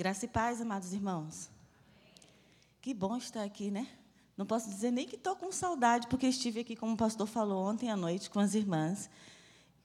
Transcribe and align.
Graça 0.00 0.24
e 0.24 0.28
paz, 0.28 0.62
amados 0.62 0.94
irmãos. 0.94 1.50
Que 2.80 2.94
bom 2.94 3.18
estar 3.18 3.42
aqui, 3.42 3.70
né? 3.70 3.86
Não 4.34 4.46
posso 4.46 4.70
dizer 4.70 4.90
nem 4.90 5.06
que 5.06 5.16
estou 5.16 5.36
com 5.36 5.52
saudade, 5.52 6.06
porque 6.06 6.26
estive 6.26 6.60
aqui, 6.60 6.74
como 6.74 6.94
o 6.94 6.96
pastor 6.96 7.26
falou, 7.26 7.66
ontem 7.66 7.90
à 7.90 7.96
noite 7.98 8.30
com 8.30 8.40
as 8.40 8.54
irmãs. 8.54 9.10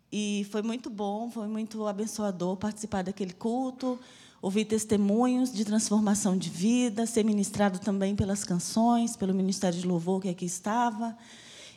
E 0.10 0.48
foi 0.52 0.62
muito 0.62 0.90
bom, 0.90 1.30
foi 1.30 1.50
muito 1.50 1.86
abençoador 1.86 2.56
participar 2.56 3.04
daquele 3.04 3.34
culto, 3.34 4.00
ouvir 4.42 4.64
testemunhos 4.64 5.52
de 5.52 5.66
transformação 5.66 6.38
de 6.38 6.50
vida, 6.50 7.06
ser 7.06 7.26
ministrado 7.26 7.78
também 7.80 8.16
pelas 8.16 8.46
canções, 8.46 9.18
pelo 9.18 9.34
Ministério 9.34 9.78
de 9.78 9.86
Louvor 9.86 10.22
que 10.22 10.30
aqui 10.30 10.46
estava. 10.46 11.18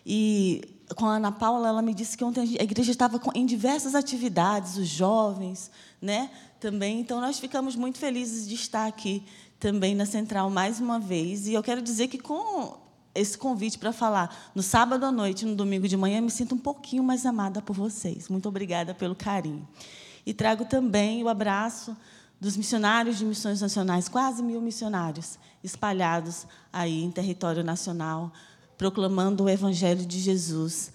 E 0.07 0.63
com 0.95 1.07
a 1.07 1.17
Ana 1.17 1.33
Paula, 1.33 1.69
ela 1.69 1.83
me 1.83 1.93
disse 1.93 2.17
que 2.17 2.23
ontem 2.23 2.57
a 2.59 2.63
igreja 2.63 2.93
estava 2.93 3.21
em 3.35 3.45
diversas 3.45 3.97
atividades, 3.97 4.77
os 4.77 4.87
jovens, 4.87 5.73
né? 6.01 6.31
Também. 6.61 7.01
Então 7.01 7.21
nós 7.21 7.39
ficamos 7.39 7.77
muito 7.77 7.99
felizes 7.99 8.49
de 8.49 8.55
estar 8.55 8.87
aqui 8.87 9.23
também 9.61 9.95
na 9.95 10.07
Central 10.07 10.51
mais 10.51 10.81
uma 10.81 10.99
vez. 10.99 11.47
E 11.47 11.55
eu 11.55 11.63
quero 11.63 11.81
dizer 11.81 12.09
que 12.09 12.19
com 12.19 12.77
esse 13.15 13.37
convite 13.37 13.79
para 13.79 13.93
falar 13.93 14.51
no 14.55 14.63
sábado 14.63 15.05
à 15.05 15.13
noite, 15.13 15.45
no 15.45 15.55
domingo 15.55 15.89
de 15.89 15.97
manhã, 15.97 16.21
me 16.21 16.31
sinto 16.31 16.55
um 16.55 16.59
pouquinho 16.59 17.03
mais 17.03 17.27
amada 17.27 17.61
por 17.61 17.75
vocês. 17.75 18.29
Muito 18.29 18.49
obrigada 18.49 18.95
pelo 18.95 19.15
carinho. 19.15 19.67
E 20.25 20.33
trago 20.33 20.65
também 20.65 21.23
o 21.23 21.29
abraço 21.29 21.97
dos 22.41 22.57
missionários 22.57 23.19
de 23.19 23.25
missões 23.25 23.61
nacionais, 23.61 24.09
quase 24.09 24.43
mil 24.43 24.61
missionários 24.61 25.39
espalhados 25.63 26.47
aí 26.73 27.03
em 27.03 27.11
território 27.11 27.65
nacional, 27.65 28.33
proclamando 28.77 29.45
o 29.45 29.49
Evangelho 29.49 30.07
de 30.07 30.21
Jesus. 30.21 30.93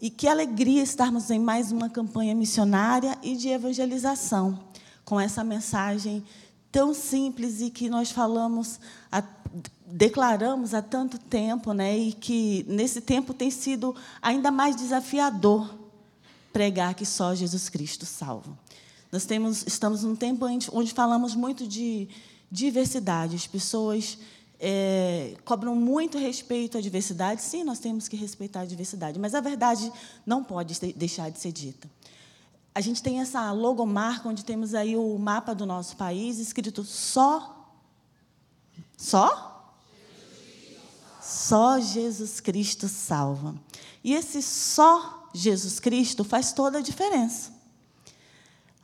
E 0.00 0.10
que 0.10 0.28
alegria 0.28 0.82
estarmos 0.82 1.30
em 1.30 1.38
mais 1.38 1.72
uma 1.72 1.88
campanha 1.88 2.34
missionária 2.34 3.16
e 3.22 3.36
de 3.36 3.48
evangelização, 3.48 4.60
com 5.04 5.20
essa 5.20 5.44
mensagem 5.44 6.24
tão 6.72 6.92
simples 6.92 7.60
e 7.60 7.70
que 7.70 7.88
nós 7.88 8.10
falamos, 8.10 8.80
a, 9.10 9.22
declaramos 9.86 10.74
há 10.74 10.82
tanto 10.82 11.18
tempo, 11.18 11.72
né? 11.72 11.96
E 11.96 12.12
que 12.12 12.64
nesse 12.68 13.00
tempo 13.00 13.32
tem 13.32 13.50
sido 13.50 13.94
ainda 14.20 14.50
mais 14.50 14.74
desafiador 14.74 15.72
pregar 16.52 16.94
que 16.94 17.04
só 17.04 17.34
Jesus 17.34 17.68
Cristo 17.68 18.06
salva. 18.06 18.56
Nós 19.10 19.24
temos, 19.24 19.64
estamos 19.66 20.02
num 20.02 20.16
tempo 20.16 20.46
onde 20.72 20.92
falamos 20.92 21.34
muito 21.34 21.66
de 21.66 22.08
diversidade. 22.50 23.36
As 23.36 23.46
pessoas 23.46 24.18
é, 24.58 25.34
cobram 25.44 25.76
muito 25.76 26.18
respeito 26.18 26.78
à 26.78 26.80
diversidade. 26.80 27.42
Sim, 27.42 27.64
nós 27.64 27.78
temos 27.78 28.08
que 28.08 28.16
respeitar 28.16 28.60
a 28.60 28.64
diversidade, 28.64 29.18
mas 29.18 29.34
a 29.34 29.40
verdade 29.40 29.92
não 30.24 30.42
pode 30.42 30.74
deixar 30.96 31.30
de 31.30 31.38
ser 31.38 31.52
dita. 31.52 31.88
A 32.74 32.80
gente 32.80 33.00
tem 33.02 33.20
essa 33.20 33.52
logomarca 33.52 34.28
onde 34.28 34.44
temos 34.44 34.74
aí 34.74 34.96
o 34.96 35.16
mapa 35.16 35.54
do 35.54 35.64
nosso 35.64 35.96
país 35.96 36.38
escrito 36.38 36.82
só. 36.82 37.72
Só? 38.96 39.72
Só 41.22 41.78
Jesus 41.78 42.40
Cristo 42.40 42.88
salva. 42.88 43.54
E 44.02 44.12
esse 44.12 44.42
só 44.42 45.28
Jesus 45.32 45.78
Cristo 45.78 46.24
faz 46.24 46.52
toda 46.52 46.78
a 46.78 46.82
diferença. 46.82 47.52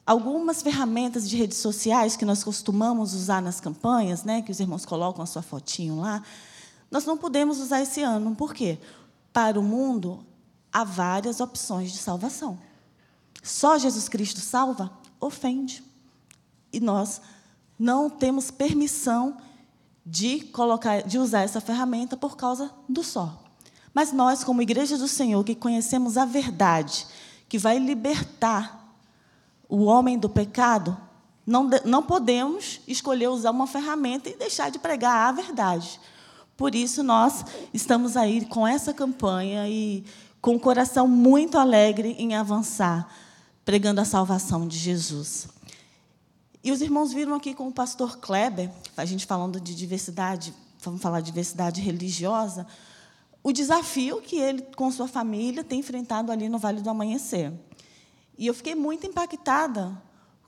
Algumas 0.06 0.62
ferramentas 0.62 1.28
de 1.28 1.36
redes 1.36 1.58
sociais 1.58 2.16
que 2.16 2.24
nós 2.24 2.44
costumamos 2.44 3.12
usar 3.12 3.42
nas 3.42 3.60
campanhas, 3.60 4.24
né, 4.24 4.40
que 4.42 4.50
os 4.50 4.60
irmãos 4.60 4.84
colocam 4.84 5.22
a 5.22 5.26
sua 5.26 5.42
fotinho 5.42 6.00
lá, 6.00 6.22
nós 6.90 7.04
não 7.04 7.16
podemos 7.16 7.58
usar 7.58 7.82
esse 7.82 8.02
ano. 8.02 8.34
Por 8.34 8.54
quê? 8.54 8.78
Para 9.32 9.58
o 9.58 9.62
mundo, 9.62 10.24
há 10.72 10.84
várias 10.84 11.40
opções 11.40 11.92
de 11.92 11.98
salvação. 11.98 12.69
Só 13.42 13.78
Jesus 13.78 14.08
Cristo 14.08 14.40
salva? 14.40 14.90
Ofende. 15.20 15.82
E 16.72 16.80
nós 16.80 17.20
não 17.78 18.10
temos 18.10 18.50
permissão 18.50 19.36
de 20.04 20.40
colocar, 20.40 21.02
de 21.02 21.18
usar 21.18 21.42
essa 21.42 21.60
ferramenta 21.60 22.16
por 22.16 22.36
causa 22.36 22.70
do 22.88 23.02
só. 23.02 23.42
Mas 23.92 24.12
nós, 24.12 24.44
como 24.44 24.62
igreja 24.62 24.96
do 24.96 25.08
Senhor, 25.08 25.42
que 25.44 25.54
conhecemos 25.54 26.16
a 26.16 26.24
verdade, 26.24 27.06
que 27.48 27.58
vai 27.58 27.78
libertar 27.78 28.94
o 29.68 29.84
homem 29.84 30.18
do 30.18 30.28
pecado, 30.28 30.96
não, 31.46 31.68
não 31.84 32.02
podemos 32.02 32.80
escolher 32.86 33.28
usar 33.28 33.50
uma 33.50 33.66
ferramenta 33.66 34.28
e 34.28 34.36
deixar 34.36 34.70
de 34.70 34.78
pregar 34.78 35.28
a 35.28 35.32
verdade. 35.32 36.00
Por 36.56 36.74
isso, 36.74 37.02
nós 37.02 37.44
estamos 37.72 38.16
aí 38.16 38.44
com 38.44 38.66
essa 38.66 38.92
campanha 38.92 39.68
e 39.68 40.04
com 40.40 40.54
o 40.54 40.60
coração 40.60 41.08
muito 41.08 41.58
alegre 41.58 42.14
em 42.18 42.34
avançar 42.34 43.08
pregando 43.70 44.00
a 44.00 44.04
salvação 44.04 44.66
de 44.66 44.76
Jesus. 44.76 45.46
E 46.60 46.72
os 46.72 46.80
irmãos 46.80 47.12
viram 47.12 47.36
aqui 47.36 47.54
com 47.54 47.68
o 47.68 47.72
pastor 47.72 48.18
Kleber, 48.18 48.68
a 48.96 49.04
gente 49.04 49.24
falando 49.24 49.60
de 49.60 49.76
diversidade, 49.76 50.52
vamos 50.82 51.00
falar 51.00 51.20
de 51.20 51.26
diversidade 51.26 51.80
religiosa, 51.80 52.66
o 53.44 53.52
desafio 53.52 54.20
que 54.20 54.34
ele, 54.34 54.62
com 54.74 54.90
sua 54.90 55.06
família, 55.06 55.62
tem 55.62 55.78
enfrentado 55.78 56.32
ali 56.32 56.48
no 56.48 56.58
Vale 56.58 56.80
do 56.80 56.90
Amanhecer. 56.90 57.52
E 58.36 58.48
eu 58.48 58.54
fiquei 58.54 58.74
muito 58.74 59.06
impactada 59.06 59.96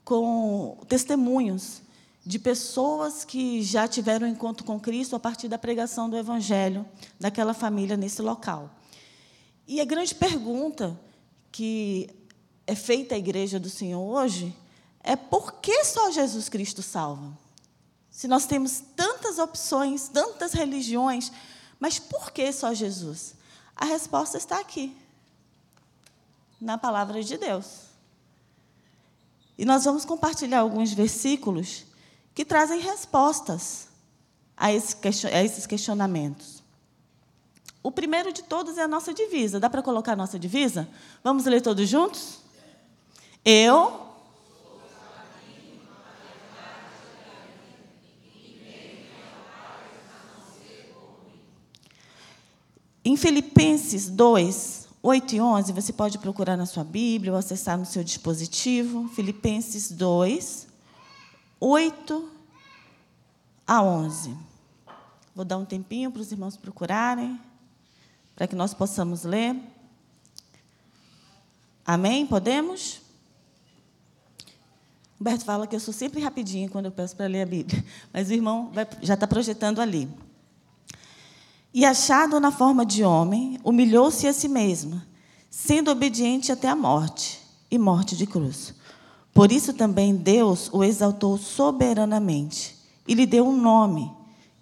com 0.03 0.77
testemunhos 0.89 1.81
de 2.25 2.37
pessoas 2.37 3.23
que 3.23 3.63
já 3.63 3.87
tiveram 3.87 4.27
encontro 4.27 4.65
com 4.65 4.77
Cristo 4.77 5.15
a 5.15 5.19
partir 5.19 5.47
da 5.47 5.57
pregação 5.57 6.09
do 6.09 6.17
Evangelho 6.17 6.85
daquela 7.17 7.53
família 7.53 7.95
nesse 7.95 8.21
local. 8.21 8.69
E 9.65 9.79
a 9.79 9.85
grande 9.85 10.13
pergunta 10.13 10.99
que 11.53 12.09
é 12.65 12.75
feita 12.75 13.15
a 13.15 13.17
igreja 13.17 13.59
do 13.59 13.69
Senhor 13.69 14.01
hoje 14.01 14.55
é 15.03 15.15
por 15.17 15.55
que 15.55 15.83
só 15.83 16.09
Jesus 16.11 16.47
Cristo 16.47 16.81
salva? 16.81 17.37
Se 18.09 18.27
nós 18.27 18.45
temos 18.45 18.81
tantas 18.95 19.37
opções, 19.37 20.07
tantas 20.07 20.53
religiões, 20.53 21.31
mas 21.79 21.99
por 21.99 22.31
que 22.31 22.51
só 22.53 22.73
Jesus? 22.73 23.35
A 23.75 23.85
resposta 23.85 24.37
está 24.37 24.59
aqui, 24.59 24.95
na 26.61 26.77
palavra 26.77 27.21
de 27.21 27.37
Deus. 27.37 27.81
E 29.57 29.65
nós 29.65 29.83
vamos 29.83 30.05
compartilhar 30.05 30.59
alguns 30.59 30.93
versículos 30.93 31.85
que 32.33 32.45
trazem 32.45 32.79
respostas 32.79 33.87
a 34.55 34.71
esses 34.71 35.67
questionamentos. 35.67 36.63
O 37.81 37.91
primeiro 37.91 38.31
de 38.31 38.43
todos 38.43 38.77
é 38.77 38.83
a 38.83 38.87
nossa 38.87 39.13
divisa. 39.13 39.59
Dá 39.59 39.69
para 39.69 39.83
colocar 39.83 40.13
a 40.13 40.15
nossa 40.15 40.39
divisa? 40.39 40.87
Vamos 41.21 41.45
ler 41.45 41.61
todos 41.61 41.89
juntos? 41.89 42.42
Eu 43.45 44.03
Em 53.05 53.17
Filipenses 53.17 54.09
2, 54.09 54.87
8 55.01 55.35
e 55.35 55.41
11, 55.41 55.73
você 55.73 55.91
pode 55.91 56.17
procurar 56.17 56.55
na 56.55 56.65
sua 56.65 56.85
Bíblia 56.85 57.33
ou 57.33 57.37
acessar 57.37 57.77
no 57.77 57.85
seu 57.85 58.01
dispositivo. 58.01 59.09
Filipenses 59.09 59.91
2, 59.91 60.67
8 61.59 62.29
a 63.67 63.83
11. 63.83 64.37
Vou 65.35 65.43
dar 65.43 65.57
um 65.57 65.65
tempinho 65.65 66.11
para 66.11 66.21
os 66.21 66.31
irmãos 66.31 66.55
procurarem, 66.55 67.37
para 68.37 68.47
que 68.47 68.55
nós 68.55 68.73
possamos 68.73 69.25
ler. 69.25 69.53
Amém? 71.85 72.25
Podemos? 72.25 73.02
Humberto 75.23 75.45
fala 75.45 75.65
que 75.65 75.73
eu 75.73 75.79
sou 75.79 75.93
sempre 75.93 76.21
rapidinho 76.21 76.69
quando 76.69 76.87
eu 76.87 76.91
peço 76.91 77.15
para 77.15 77.27
ler 77.27 77.43
a 77.43 77.45
Bíblia, 77.45 77.81
mas 78.11 78.29
o 78.29 78.33
irmão 78.33 78.69
já 79.01 79.13
está 79.13 79.25
projetando 79.25 79.79
ali. 79.79 80.09
E 81.73 81.85
achado 81.85 82.41
na 82.41 82.51
forma 82.51 82.85
de 82.85 83.05
homem, 83.05 83.57
humilhou-se 83.63 84.27
a 84.27 84.33
si 84.33 84.49
mesmo, 84.49 85.01
sendo 85.49 85.89
obediente 85.89 86.51
até 86.51 86.67
a 86.67 86.75
morte 86.75 87.39
e 87.71 87.79
morte 87.79 88.17
de 88.17 88.27
cruz. 88.27 88.73
Por 89.33 89.49
isso 89.49 89.71
também 89.71 90.13
Deus 90.13 90.69
o 90.73 90.83
exaltou 90.83 91.37
soberanamente 91.37 92.75
e 93.07 93.13
lhe 93.13 93.25
deu 93.25 93.47
um 93.47 93.55
nome 93.55 94.11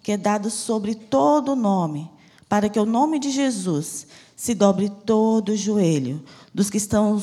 que 0.00 0.12
é 0.12 0.16
dado 0.16 0.48
sobre 0.48 0.94
todo 0.94 1.56
nome, 1.56 2.08
para 2.52 2.68
que 2.68 2.78
o 2.78 2.84
nome 2.84 3.18
de 3.18 3.30
Jesus 3.30 4.06
se 4.36 4.52
dobre 4.52 4.90
todo 5.06 5.52
o 5.52 5.56
joelho 5.56 6.22
dos 6.52 6.68
que 6.68 6.76
estão 6.76 7.14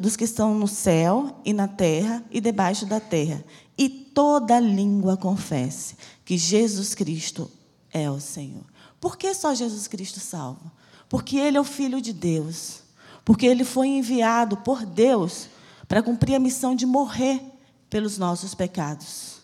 dos 0.00 0.16
que 0.16 0.24
estão 0.24 0.52
no 0.52 0.66
céu 0.66 1.40
e 1.44 1.52
na 1.52 1.68
terra 1.68 2.24
e 2.28 2.40
debaixo 2.40 2.84
da 2.84 2.98
terra, 2.98 3.44
e 3.78 3.88
toda 3.88 4.58
língua 4.58 5.16
confesse 5.16 5.94
que 6.24 6.36
Jesus 6.36 6.92
Cristo 6.92 7.48
é 7.92 8.10
o 8.10 8.18
Senhor. 8.18 8.64
Por 9.00 9.16
que 9.16 9.32
só 9.32 9.54
Jesus 9.54 9.86
Cristo 9.86 10.18
salva? 10.18 10.72
Porque 11.08 11.36
ele 11.36 11.56
é 11.56 11.60
o 11.60 11.64
filho 11.64 12.00
de 12.00 12.12
Deus. 12.12 12.80
Porque 13.24 13.46
ele 13.46 13.62
foi 13.62 13.86
enviado 13.86 14.56
por 14.56 14.84
Deus 14.84 15.46
para 15.86 16.02
cumprir 16.02 16.34
a 16.34 16.40
missão 16.40 16.74
de 16.74 16.84
morrer 16.84 17.40
pelos 17.88 18.18
nossos 18.18 18.56
pecados 18.56 19.36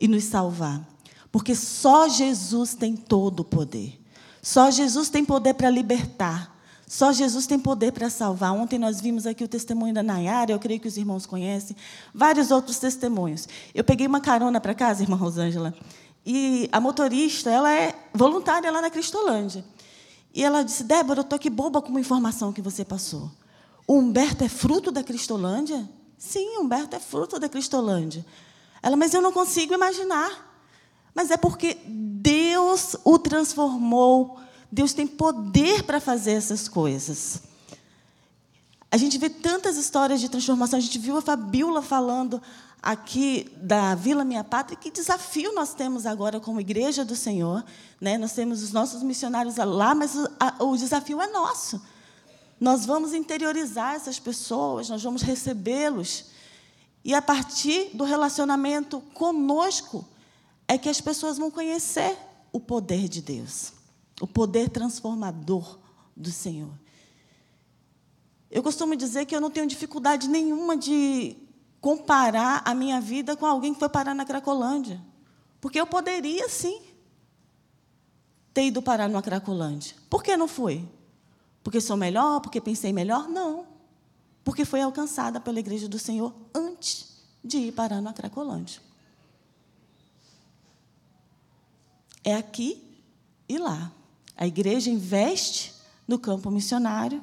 e 0.00 0.08
nos 0.08 0.24
salvar. 0.24 0.82
Porque 1.30 1.54
só 1.54 2.08
Jesus 2.08 2.74
tem 2.74 2.96
todo 2.96 3.40
o 3.40 3.44
poder. 3.44 4.00
Só 4.42 4.70
Jesus 4.72 5.08
tem 5.08 5.24
poder 5.24 5.54
para 5.54 5.70
libertar. 5.70 6.52
Só 6.86 7.12
Jesus 7.12 7.46
tem 7.46 7.58
poder 7.58 7.92
para 7.92 8.10
salvar. 8.10 8.52
Ontem 8.52 8.78
nós 8.78 9.00
vimos 9.00 9.26
aqui 9.26 9.44
o 9.44 9.48
testemunho 9.48 9.94
da 9.94 10.02
Nayara, 10.02 10.52
eu 10.52 10.58
creio 10.58 10.80
que 10.80 10.88
os 10.88 10.96
irmãos 10.98 11.24
conhecem, 11.24 11.76
vários 12.12 12.50
outros 12.50 12.78
testemunhos. 12.78 13.48
Eu 13.72 13.82
peguei 13.84 14.06
uma 14.06 14.20
carona 14.20 14.60
para 14.60 14.74
casa, 14.74 15.02
irmã 15.02 15.16
Rosângela, 15.16 15.74
e 16.26 16.68
a 16.70 16.80
motorista, 16.80 17.50
ela 17.50 17.72
é 17.72 17.94
voluntária 18.12 18.70
lá 18.70 18.82
na 18.82 18.90
Cristolândia. 18.90 19.64
E 20.34 20.44
ela 20.44 20.62
disse: 20.62 20.84
Débora, 20.84 21.20
eu 21.20 21.22
estou 21.22 21.36
aqui 21.36 21.48
boba 21.48 21.80
com 21.80 21.88
uma 21.88 22.00
informação 22.00 22.52
que 22.52 22.60
você 22.60 22.84
passou. 22.84 23.30
O 23.86 23.98
Humberto 23.98 24.44
é 24.44 24.48
fruto 24.48 24.90
da 24.92 25.02
Cristolândia? 25.02 25.88
Sim, 26.18 26.58
Humberto 26.58 26.94
é 26.94 27.00
fruto 27.00 27.38
da 27.38 27.48
Cristolândia. 27.48 28.24
Ela, 28.82 28.96
mas 28.96 29.14
eu 29.14 29.22
não 29.22 29.32
consigo 29.32 29.72
imaginar. 29.72 30.50
Mas 31.14 31.30
é 31.30 31.36
porque 31.36 31.78
Deus 31.86 32.41
o 32.56 33.18
transformou. 33.18 34.38
Deus 34.70 34.92
tem 34.92 35.06
poder 35.06 35.82
para 35.82 36.00
fazer 36.00 36.32
essas 36.32 36.68
coisas. 36.68 37.42
A 38.90 38.96
gente 38.96 39.16
vê 39.18 39.30
tantas 39.30 39.76
histórias 39.76 40.20
de 40.20 40.28
transformação. 40.28 40.78
A 40.78 40.82
gente 40.82 40.98
viu 40.98 41.16
a 41.16 41.22
Fabiola 41.22 41.80
falando 41.80 42.40
aqui 42.82 43.50
da 43.56 43.94
Vila 43.94 44.24
Minha 44.24 44.42
Pátria, 44.42 44.76
que 44.76 44.90
desafio 44.90 45.54
nós 45.54 45.72
temos 45.72 46.04
agora 46.04 46.40
como 46.40 46.60
igreja 46.60 47.04
do 47.04 47.14
Senhor. 47.14 47.64
Né? 48.00 48.18
Nós 48.18 48.32
temos 48.32 48.62
os 48.62 48.72
nossos 48.72 49.02
missionários 49.02 49.56
lá, 49.56 49.94
mas 49.94 50.14
o 50.58 50.76
desafio 50.76 51.22
é 51.22 51.28
nosso. 51.28 51.80
Nós 52.60 52.84
vamos 52.84 53.14
interiorizar 53.14 53.94
essas 53.94 54.18
pessoas, 54.18 54.88
nós 54.88 55.02
vamos 55.02 55.22
recebê-los. 55.22 56.26
E 57.04 57.14
a 57.14 57.22
partir 57.22 57.90
do 57.94 58.04
relacionamento 58.04 59.00
conosco 59.14 60.06
é 60.68 60.76
que 60.78 60.88
as 60.88 61.00
pessoas 61.00 61.38
vão 61.38 61.50
conhecer 61.50 62.16
o 62.52 62.60
poder 62.60 63.08
de 63.08 63.22
Deus, 63.22 63.72
o 64.20 64.26
poder 64.26 64.68
transformador 64.68 65.78
do 66.16 66.30
Senhor. 66.30 66.72
Eu 68.50 68.62
costumo 68.62 68.94
dizer 68.94 69.24
que 69.24 69.34
eu 69.34 69.40
não 69.40 69.50
tenho 69.50 69.66
dificuldade 69.66 70.28
nenhuma 70.28 70.76
de 70.76 71.36
comparar 71.80 72.62
a 72.64 72.74
minha 72.74 73.00
vida 73.00 73.34
com 73.34 73.46
alguém 73.46 73.72
que 73.72 73.80
foi 73.80 73.88
parar 73.88 74.14
na 74.14 74.26
Cracolândia. 74.26 75.00
Porque 75.60 75.80
eu 75.80 75.86
poderia, 75.86 76.48
sim, 76.48 76.82
ter 78.52 78.66
ido 78.66 78.82
parar 78.82 79.08
na 79.08 79.22
Cracolândia. 79.22 79.96
Por 80.10 80.22
que 80.22 80.36
não 80.36 80.46
fui? 80.46 80.86
Porque 81.62 81.80
sou 81.80 81.96
melhor? 81.96 82.40
Porque 82.40 82.60
pensei 82.60 82.92
melhor? 82.92 83.28
Não. 83.28 83.66
Porque 84.44 84.64
foi 84.64 84.82
alcançada 84.82 85.40
pela 85.40 85.58
Igreja 85.58 85.88
do 85.88 85.98
Senhor 85.98 86.34
antes 86.54 87.22
de 87.42 87.58
ir 87.58 87.72
parar 87.72 88.00
na 88.00 88.12
Cracolândia. 88.12 88.80
É 92.24 92.34
aqui 92.34 92.82
e 93.48 93.58
lá. 93.58 93.92
A 94.36 94.46
igreja 94.46 94.90
investe 94.90 95.74
no 96.06 96.18
campo 96.18 96.50
missionário 96.50 97.22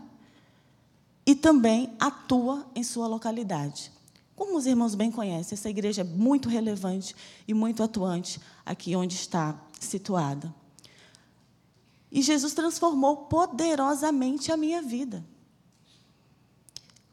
e 1.25 1.35
também 1.35 1.93
atua 1.99 2.65
em 2.75 2.83
sua 2.83 3.07
localidade. 3.07 3.91
Como 4.35 4.57
os 4.57 4.65
irmãos 4.65 4.95
bem 4.95 5.11
conhecem, 5.11 5.55
essa 5.55 5.69
igreja 5.69 6.01
é 6.01 6.03
muito 6.03 6.47
relevante 6.47 7.15
e 7.47 7.53
muito 7.53 7.83
atuante 7.83 8.39
aqui 8.65 8.95
onde 8.95 9.15
está 9.15 9.59
situada. 9.79 10.53
E 12.11 12.21
Jesus 12.21 12.53
transformou 12.53 13.17
poderosamente 13.17 14.51
a 14.51 14.57
minha 14.57 14.81
vida. 14.81 15.23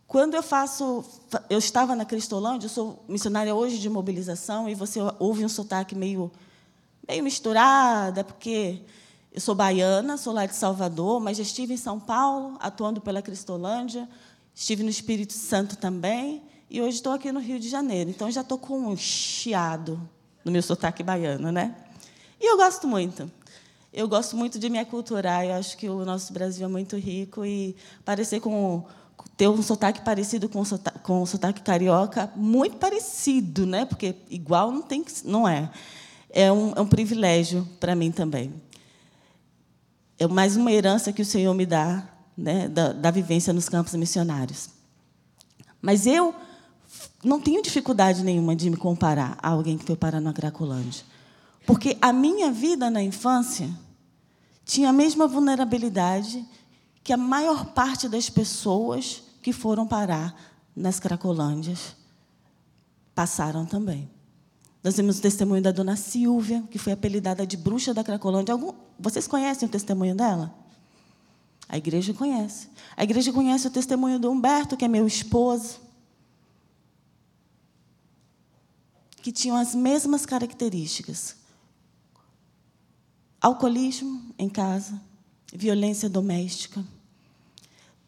Quando 0.06 0.34
eu 0.34 0.42
faço. 0.42 1.04
Eu 1.50 1.58
estava 1.58 1.96
na 1.96 2.04
Cristolândia, 2.04 2.66
eu 2.66 2.70
sou 2.70 3.04
missionária 3.08 3.54
hoje 3.54 3.78
de 3.78 3.90
mobilização, 3.90 4.68
e 4.68 4.74
você 4.74 5.00
ouve 5.18 5.44
um 5.44 5.48
sotaque 5.48 5.94
meio, 5.94 6.30
meio 7.08 7.22
misturado, 7.22 8.20
é 8.20 8.22
porque 8.22 8.80
eu 9.32 9.40
sou 9.40 9.54
baiana, 9.54 10.16
sou 10.16 10.32
lá 10.32 10.46
de 10.46 10.54
Salvador, 10.56 11.20
mas 11.20 11.36
já 11.36 11.42
estive 11.42 11.74
em 11.74 11.76
São 11.76 12.00
Paulo, 12.00 12.56
atuando 12.60 13.00
pela 13.00 13.22
Cristolândia, 13.22 14.08
estive 14.54 14.82
no 14.82 14.90
Espírito 14.90 15.32
Santo 15.32 15.76
também, 15.76 16.42
e 16.68 16.80
hoje 16.80 16.96
estou 16.96 17.12
aqui 17.12 17.30
no 17.30 17.40
Rio 17.40 17.60
de 17.60 17.68
Janeiro, 17.68 18.10
então 18.10 18.30
já 18.30 18.40
estou 18.40 18.58
com 18.58 18.78
um 18.78 18.96
chiado 18.96 20.00
no 20.44 20.50
meu 20.50 20.62
sotaque 20.62 21.02
baiano, 21.02 21.52
né? 21.52 21.74
E 22.40 22.50
eu 22.50 22.56
gosto 22.56 22.86
muito. 22.86 23.30
Eu 23.92 24.06
gosto 24.06 24.36
muito 24.36 24.58
de 24.58 24.68
me 24.68 24.78
aculturar. 24.78 25.44
Eu 25.44 25.54
acho 25.54 25.76
que 25.76 25.88
o 25.88 26.04
nosso 26.04 26.32
Brasil 26.32 26.66
é 26.66 26.68
muito 26.68 26.96
rico 26.96 27.44
e 27.46 27.74
parecer 28.04 28.40
com 28.40 28.84
ter 29.36 29.48
um 29.48 29.62
sotaque 29.62 30.02
parecido 30.02 30.48
com 30.48 30.60
o 30.60 30.64
sotaque, 30.64 30.98
com 31.00 31.22
o 31.22 31.26
sotaque 31.26 31.62
carioca, 31.62 32.30
muito 32.36 32.76
parecido, 32.76 33.66
né? 33.66 33.84
Porque 33.84 34.14
igual 34.30 34.70
não 34.70 34.82
tem, 34.82 35.04
não 35.24 35.48
é. 35.48 35.70
É 36.38 36.52
um, 36.52 36.74
é 36.76 36.80
um 36.82 36.86
privilégio 36.86 37.66
para 37.80 37.94
mim 37.94 38.12
também. 38.12 38.52
É 40.18 40.26
mais 40.26 40.54
uma 40.54 40.70
herança 40.70 41.10
que 41.10 41.22
o 41.22 41.24
Senhor 41.24 41.54
me 41.54 41.64
dá, 41.64 42.06
né? 42.36 42.68
Da, 42.68 42.92
da 42.92 43.10
vivência 43.10 43.54
nos 43.54 43.70
campos 43.70 43.94
missionários. 43.94 44.68
Mas 45.80 46.06
eu 46.06 46.34
não 47.24 47.40
tenho 47.40 47.62
dificuldade 47.62 48.22
nenhuma 48.22 48.54
de 48.54 48.68
me 48.68 48.76
comparar 48.76 49.38
a 49.42 49.48
alguém 49.48 49.78
que 49.78 49.86
foi 49.86 49.96
parar 49.96 50.20
na 50.20 50.34
Cracolândia. 50.34 51.04
Porque 51.64 51.96
a 52.02 52.12
minha 52.12 52.52
vida 52.52 52.90
na 52.90 53.02
infância 53.02 53.70
tinha 54.62 54.90
a 54.90 54.92
mesma 54.92 55.26
vulnerabilidade 55.26 56.46
que 57.02 57.14
a 57.14 57.16
maior 57.16 57.64
parte 57.72 58.10
das 58.10 58.28
pessoas 58.28 59.22
que 59.40 59.54
foram 59.54 59.86
parar 59.86 60.38
nas 60.76 61.00
Cracolândias 61.00 61.96
passaram 63.14 63.64
também. 63.64 64.14
Nós 64.86 64.94
temos 64.94 65.18
o 65.18 65.20
testemunho 65.20 65.60
da 65.60 65.72
dona 65.72 65.96
Silvia, 65.96 66.62
que 66.70 66.78
foi 66.78 66.92
apelidada 66.92 67.44
de 67.44 67.56
bruxa 67.56 67.92
da 67.92 68.04
Cracolândia. 68.04 68.52
Algum, 68.52 68.72
vocês 68.96 69.26
conhecem 69.26 69.66
o 69.66 69.68
testemunho 69.68 70.14
dela? 70.14 70.56
A 71.68 71.76
igreja 71.76 72.14
conhece. 72.14 72.68
A 72.96 73.02
igreja 73.02 73.32
conhece 73.32 73.66
o 73.66 73.70
testemunho 73.70 74.20
do 74.20 74.30
Humberto, 74.30 74.76
que 74.76 74.84
é 74.84 74.88
meu 74.88 75.04
esposo. 75.04 75.80
que 79.20 79.32
tinham 79.32 79.56
as 79.56 79.74
mesmas 79.74 80.24
características: 80.24 81.34
alcoolismo 83.40 84.32
em 84.38 84.48
casa, 84.48 85.02
violência 85.52 86.08
doméstica. 86.08 86.84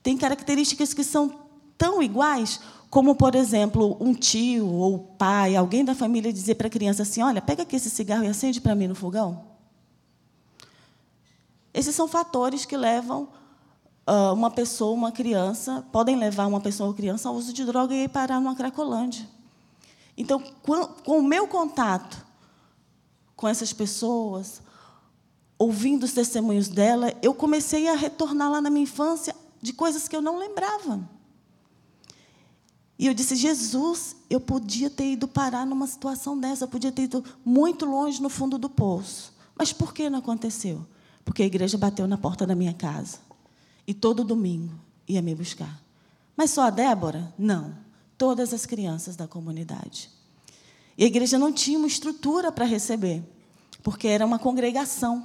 Tem 0.01 0.17
características 0.17 0.95
que 0.95 1.03
são 1.03 1.41
tão 1.77 2.01
iguais 2.01 2.61
como, 2.91 3.15
por 3.15 3.35
exemplo, 3.35 3.97
um 4.01 4.15
tio 4.15 4.67
ou 4.67 4.99
pai, 4.99 5.55
alguém 5.55 5.85
da 5.85 5.95
família 5.95 6.33
dizer 6.33 6.55
para 6.55 6.69
a 6.69 6.71
criança 6.71 7.03
assim: 7.03 7.23
Olha, 7.23 7.43
pega 7.43 7.63
aqui 7.63 7.77
esse 7.77 7.91
cigarro 7.91 8.25
e 8.25 8.29
acende 8.29 8.61
para 8.61 8.75
mim 8.75 8.87
no 8.87 8.95
fogão. 8.95 9.45
Esses 11.75 11.95
são 11.95 12.09
fatores 12.09 12.65
que 12.65 12.77
levam 12.77 13.29
uh, 14.09 14.33
uma 14.33 14.51
pessoa, 14.51 14.95
uma 14.95 15.13
criança, 15.13 15.85
podem 15.93 16.17
levar 16.17 16.47
uma 16.47 16.61
pessoa 16.61 16.89
ou 16.89 16.95
criança 16.95 17.29
ao 17.29 17.35
uso 17.35 17.53
de 17.53 17.65
droga 17.65 17.95
e 17.95 18.09
parar 18.09 18.41
numa 18.41 18.57
cracolândia. 18.57 19.29
Então, 20.17 20.43
com 20.63 21.19
o 21.19 21.23
meu 21.23 21.47
contato 21.47 22.27
com 23.37 23.47
essas 23.47 23.73
pessoas, 23.73 24.61
ouvindo 25.59 26.03
os 26.03 26.13
testemunhos 26.13 26.69
dela, 26.69 27.13
eu 27.23 27.33
comecei 27.33 27.87
a 27.87 27.95
retornar 27.95 28.51
lá 28.51 28.61
na 28.61 28.71
minha 28.71 28.83
infância 28.83 29.37
de 29.63 29.73
coisas 29.73 30.09
que 30.09 30.17
eu 30.17 30.23
não 30.23 30.39
lembrava. 30.39 31.18
E 32.99 33.07
eu 33.07 33.15
disse: 33.15 33.37
Jesus, 33.37 34.17
eu 34.29 34.41
podia 34.41 34.91
ter 34.91 35.13
ido 35.13 35.29
parar 35.29 35.65
numa 35.65 35.87
situação 35.87 36.39
dessa, 36.39 36.65
eu 36.65 36.69
podia 36.69 36.91
ter 36.91 37.03
ido 37.03 37.25
muito 37.45 37.85
longe 37.85 38.21
no 38.21 38.29
fundo 38.29 38.59
do 38.59 38.69
poço. 38.69 39.33
Mas 39.57 39.73
por 39.73 39.95
que 39.95 40.11
não 40.11 40.19
aconteceu? 40.19 40.87
Porque 41.25 41.43
a 41.43 41.47
igreja 41.47 41.77
bateu 41.79 42.07
na 42.07 42.17
porta 42.17 42.47
da 42.47 42.55
minha 42.55 42.73
casa. 42.75 43.19
E 43.87 43.95
todo 43.95 44.25
domingo 44.25 44.75
ia 45.07 45.23
me 45.23 45.35
buscar. 45.35 45.83
Mas 46.37 46.51
só 46.51 46.63
a 46.63 46.71
Débora? 46.71 47.33
Não 47.39 47.89
todas 48.19 48.53
as 48.53 48.67
crianças 48.67 49.15
da 49.15 49.29
comunidade. 49.29 50.11
E 50.99 51.05
a 51.05 51.07
igreja 51.07 51.39
não 51.39 51.53
tinha 51.53 51.79
uma 51.79 51.87
estrutura 51.87 52.51
para 52.51 52.65
receber, 52.65 53.23
porque 53.83 54.09
era 54.09 54.27
uma 54.27 54.41
congregação. 54.41 55.25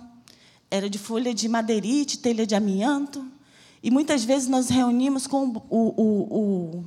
Era 0.69 0.87
de 0.87 0.99
folha 0.99 1.33
de 1.33 1.49
madeirite, 1.49 2.19
telha 2.19 2.45
de 2.45 2.53
amianto. 2.53 3.25
E 3.81 3.89
muitas 3.89 4.23
vezes 4.23 4.47
nós 4.47 4.69
reunimos 4.69 5.25
com 5.25 5.47
o, 5.47 5.77
o, 5.77 6.37
o, 6.37 6.85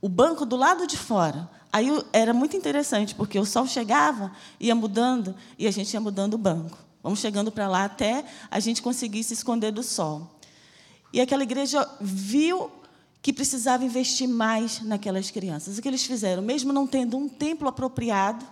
o 0.00 0.08
banco 0.08 0.44
do 0.44 0.56
lado 0.56 0.86
de 0.86 0.96
fora. 0.96 1.48
Aí 1.72 1.88
era 2.12 2.32
muito 2.32 2.56
interessante, 2.56 3.14
porque 3.14 3.38
o 3.38 3.44
sol 3.44 3.66
chegava, 3.66 4.32
ia 4.58 4.74
mudando, 4.74 5.34
e 5.58 5.66
a 5.66 5.70
gente 5.70 5.92
ia 5.92 6.00
mudando 6.00 6.34
o 6.34 6.38
banco. 6.38 6.78
Vamos 7.02 7.20
chegando 7.20 7.52
para 7.52 7.68
lá 7.68 7.84
até 7.84 8.24
a 8.50 8.58
gente 8.60 8.82
conseguir 8.82 9.22
se 9.22 9.34
esconder 9.34 9.70
do 9.70 9.82
sol. 9.82 10.38
E 11.12 11.20
aquela 11.20 11.42
igreja 11.42 11.88
viu 12.00 12.70
que 13.20 13.32
precisava 13.32 13.84
investir 13.84 14.28
mais 14.28 14.80
naquelas 14.82 15.30
crianças. 15.30 15.78
O 15.78 15.82
que 15.82 15.88
eles 15.88 16.04
fizeram, 16.04 16.42
mesmo 16.42 16.72
não 16.72 16.86
tendo 16.86 17.16
um 17.16 17.28
templo 17.28 17.68
apropriado, 17.68 18.44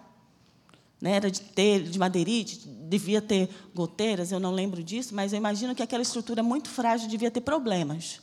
né, 1.00 1.12
era 1.12 1.30
de 1.30 1.40
ter 1.40 1.82
de 1.82 1.98
madeirite, 1.98 2.66
devia 2.66 3.20
ter 3.20 3.50
goteiras, 3.74 4.32
eu 4.32 4.40
não 4.40 4.50
lembro 4.50 4.82
disso, 4.82 5.14
mas 5.14 5.32
eu 5.32 5.36
imagino 5.36 5.74
que 5.74 5.82
aquela 5.82 6.02
estrutura 6.02 6.42
muito 6.42 6.68
frágil 6.68 7.08
devia 7.08 7.30
ter 7.30 7.40
problemas. 7.40 8.20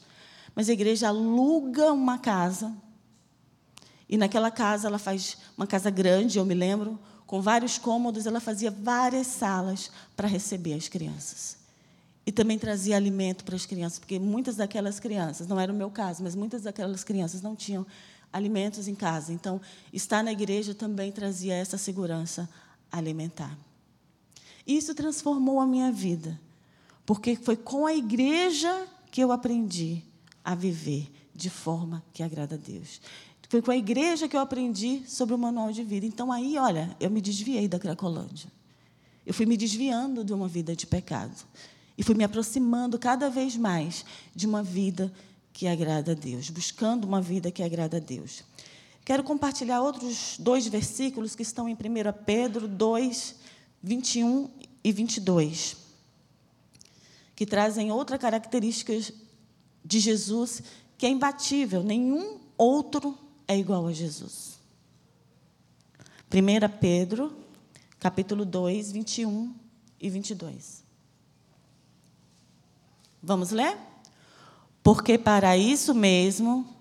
Mas 0.56 0.70
a 0.70 0.74
igreja 0.74 1.08
aluga 1.08 1.92
uma 1.92 2.18
casa 2.18 2.74
e 4.10 4.18
naquela 4.18 4.52
casa 4.52 4.88
ela 4.88 5.00
faz 5.00 5.38
uma 5.58 5.66
casa 5.66 5.90
grande, 5.90 6.38
eu 6.38 6.46
me 6.46 6.54
lembro, 6.54 7.00
com 7.26 7.42
vários 7.42 7.78
cômodos, 7.78 8.26
ela 8.26 8.40
fazia 8.40 8.70
várias 8.70 9.28
salas 9.28 9.90
para 10.16 10.28
receber 10.28 10.74
as 10.74 10.88
crianças. 10.88 11.58
E 12.26 12.32
também 12.32 12.58
trazia 12.58 12.96
alimento 12.96 13.44
para 13.44 13.56
as 13.56 13.66
crianças, 13.66 14.00
porque 14.00 14.20
muitas 14.20 14.56
daquelas 14.56 15.00
crianças, 15.00 15.48
não 15.48 15.60
era 15.60 15.72
o 15.72 15.76
meu 15.76 15.90
caso, 15.90 16.24
mas 16.24 16.36
muitas 16.36 16.62
daquelas 16.62 17.04
crianças 17.04 17.42
não 17.42 17.56
tinham 17.56 17.86
alimentos 18.32 18.88
em 18.88 18.96
casa. 18.96 19.34
Então, 19.34 19.60
estar 19.92 20.24
na 20.24 20.32
igreja 20.32 20.74
também 20.74 21.12
trazia 21.12 21.54
essa 21.54 21.78
segurança 21.78 22.50
alimentar. 22.92 23.58
Isso 24.66 24.96
transformou 24.96 25.60
a 25.60 25.68
minha 25.68 25.92
vida, 25.92 26.40
porque 27.06 27.36
foi 27.36 27.58
com 27.58 27.86
a 27.86 27.94
igreja 27.94 28.88
que 29.12 29.22
eu 29.22 29.32
aprendi 29.32 30.02
a 30.44 30.56
viver 30.56 31.12
de 31.36 31.50
forma 31.50 32.04
que 32.14 32.24
agrada 32.24 32.56
a 32.56 32.58
Deus. 32.58 33.02
Foi 33.54 33.62
com 33.62 33.70
a 33.70 33.78
igreja 33.78 34.28
que 34.28 34.36
eu 34.36 34.40
aprendi 34.40 35.04
sobre 35.06 35.36
o 35.36 35.38
manual 35.38 35.72
de 35.72 35.84
vida. 35.84 36.08
Então, 36.08 36.32
aí, 36.32 36.58
olha, 36.58 36.98
eu 37.00 37.12
me 37.12 37.22
desviei 37.22 37.68
da 37.68 37.78
Cracolândia. 37.78 38.52
Eu 39.24 39.32
fui 39.32 39.46
me 39.46 39.56
desviando 39.56 40.24
de 40.24 40.34
uma 40.34 40.48
vida 40.48 40.76
de 40.76 40.88
pecado. 40.88 41.36
E 41.96 42.02
fui 42.02 42.16
me 42.16 42.24
aproximando 42.24 42.98
cada 42.98 43.30
vez 43.30 43.56
mais 43.56 44.04
de 44.34 44.48
uma 44.48 44.64
vida 44.64 45.14
que 45.54 45.68
agrada 45.68 46.14
a 46.14 46.16
Deus, 46.16 46.50
buscando 46.50 47.06
uma 47.06 47.22
vida 47.22 47.52
que 47.52 47.62
agrada 47.62 47.98
a 47.98 48.00
Deus. 48.00 48.44
Quero 49.06 49.24
compartilhar 49.24 49.84
outros 49.84 50.36
dois 50.40 50.66
versículos 50.66 51.36
que 51.36 51.44
estão 51.44 51.70
em 51.70 51.74
1 51.74 51.78
Pedro 52.26 52.68
2, 52.68 53.36
21 53.84 54.50
e 54.84 54.92
22, 54.92 55.78
que 57.36 57.46
trazem 57.46 57.92
outra 57.92 58.18
característica 58.18 59.00
de 59.86 60.00
Jesus 60.00 60.64
que 60.98 61.06
é 61.06 61.10
imbatível, 61.10 61.84
nenhum 61.84 62.40
outro 62.58 63.16
é 63.48 63.58
igual 63.58 63.88
a 63.88 63.94
Jesus. 63.94 64.60
1 66.34 66.78
Pedro, 66.80 67.36
capítulo 68.00 68.46
2, 68.46 68.92
21 68.92 69.54
e 70.00 70.10
22. 70.10 70.84
Vamos 73.22 73.52
ler? 73.52 73.78
Porque 74.82 75.18
para 75.18 75.56
isso 75.56 75.94
mesmo. 75.94 76.73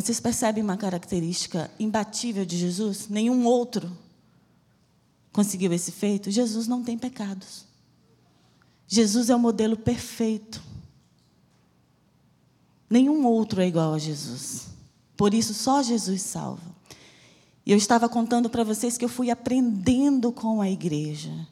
Vocês 0.00 0.18
percebem 0.18 0.62
uma 0.62 0.78
característica 0.78 1.70
imbatível 1.78 2.46
de 2.46 2.56
Jesus? 2.56 3.06
Nenhum 3.08 3.44
outro 3.44 3.94
conseguiu 5.30 5.74
esse 5.74 5.92
feito. 5.92 6.30
Jesus 6.30 6.66
não 6.66 6.82
tem 6.82 6.96
pecados. 6.96 7.66
Jesus 8.88 9.28
é 9.28 9.36
o 9.36 9.38
modelo 9.38 9.76
perfeito. 9.76 10.62
Nenhum 12.88 13.26
outro 13.26 13.60
é 13.60 13.66
igual 13.68 13.92
a 13.92 13.98
Jesus. 13.98 14.68
Por 15.18 15.34
isso, 15.34 15.52
só 15.52 15.82
Jesus 15.82 16.22
salva. 16.22 16.74
E 17.66 17.70
eu 17.70 17.76
estava 17.76 18.08
contando 18.08 18.48
para 18.48 18.64
vocês 18.64 18.96
que 18.96 19.04
eu 19.04 19.08
fui 19.08 19.30
aprendendo 19.30 20.32
com 20.32 20.62
a 20.62 20.70
igreja 20.70 21.46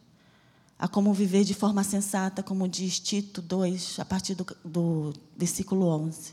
a 0.78 0.88
como 0.88 1.12
viver 1.12 1.44
de 1.44 1.52
forma 1.52 1.84
sensata, 1.84 2.42
como 2.42 2.66
diz 2.66 2.98
Tito 2.98 3.42
2, 3.42 3.98
a 3.98 4.06
partir 4.06 4.34
do, 4.34 4.46
do 4.64 5.12
versículo 5.36 5.86
11. 5.86 6.32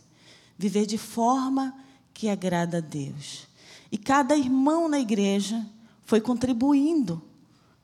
Viver 0.58 0.86
de 0.86 0.98
forma 0.98 1.84
que 2.16 2.30
agrada 2.30 2.78
a 2.78 2.82
Deus. 2.82 3.46
E 3.92 3.98
cada 3.98 4.36
irmão 4.36 4.88
na 4.88 5.00
igreja 5.00 5.64
foi 6.06 6.22
contribuindo 6.22 7.22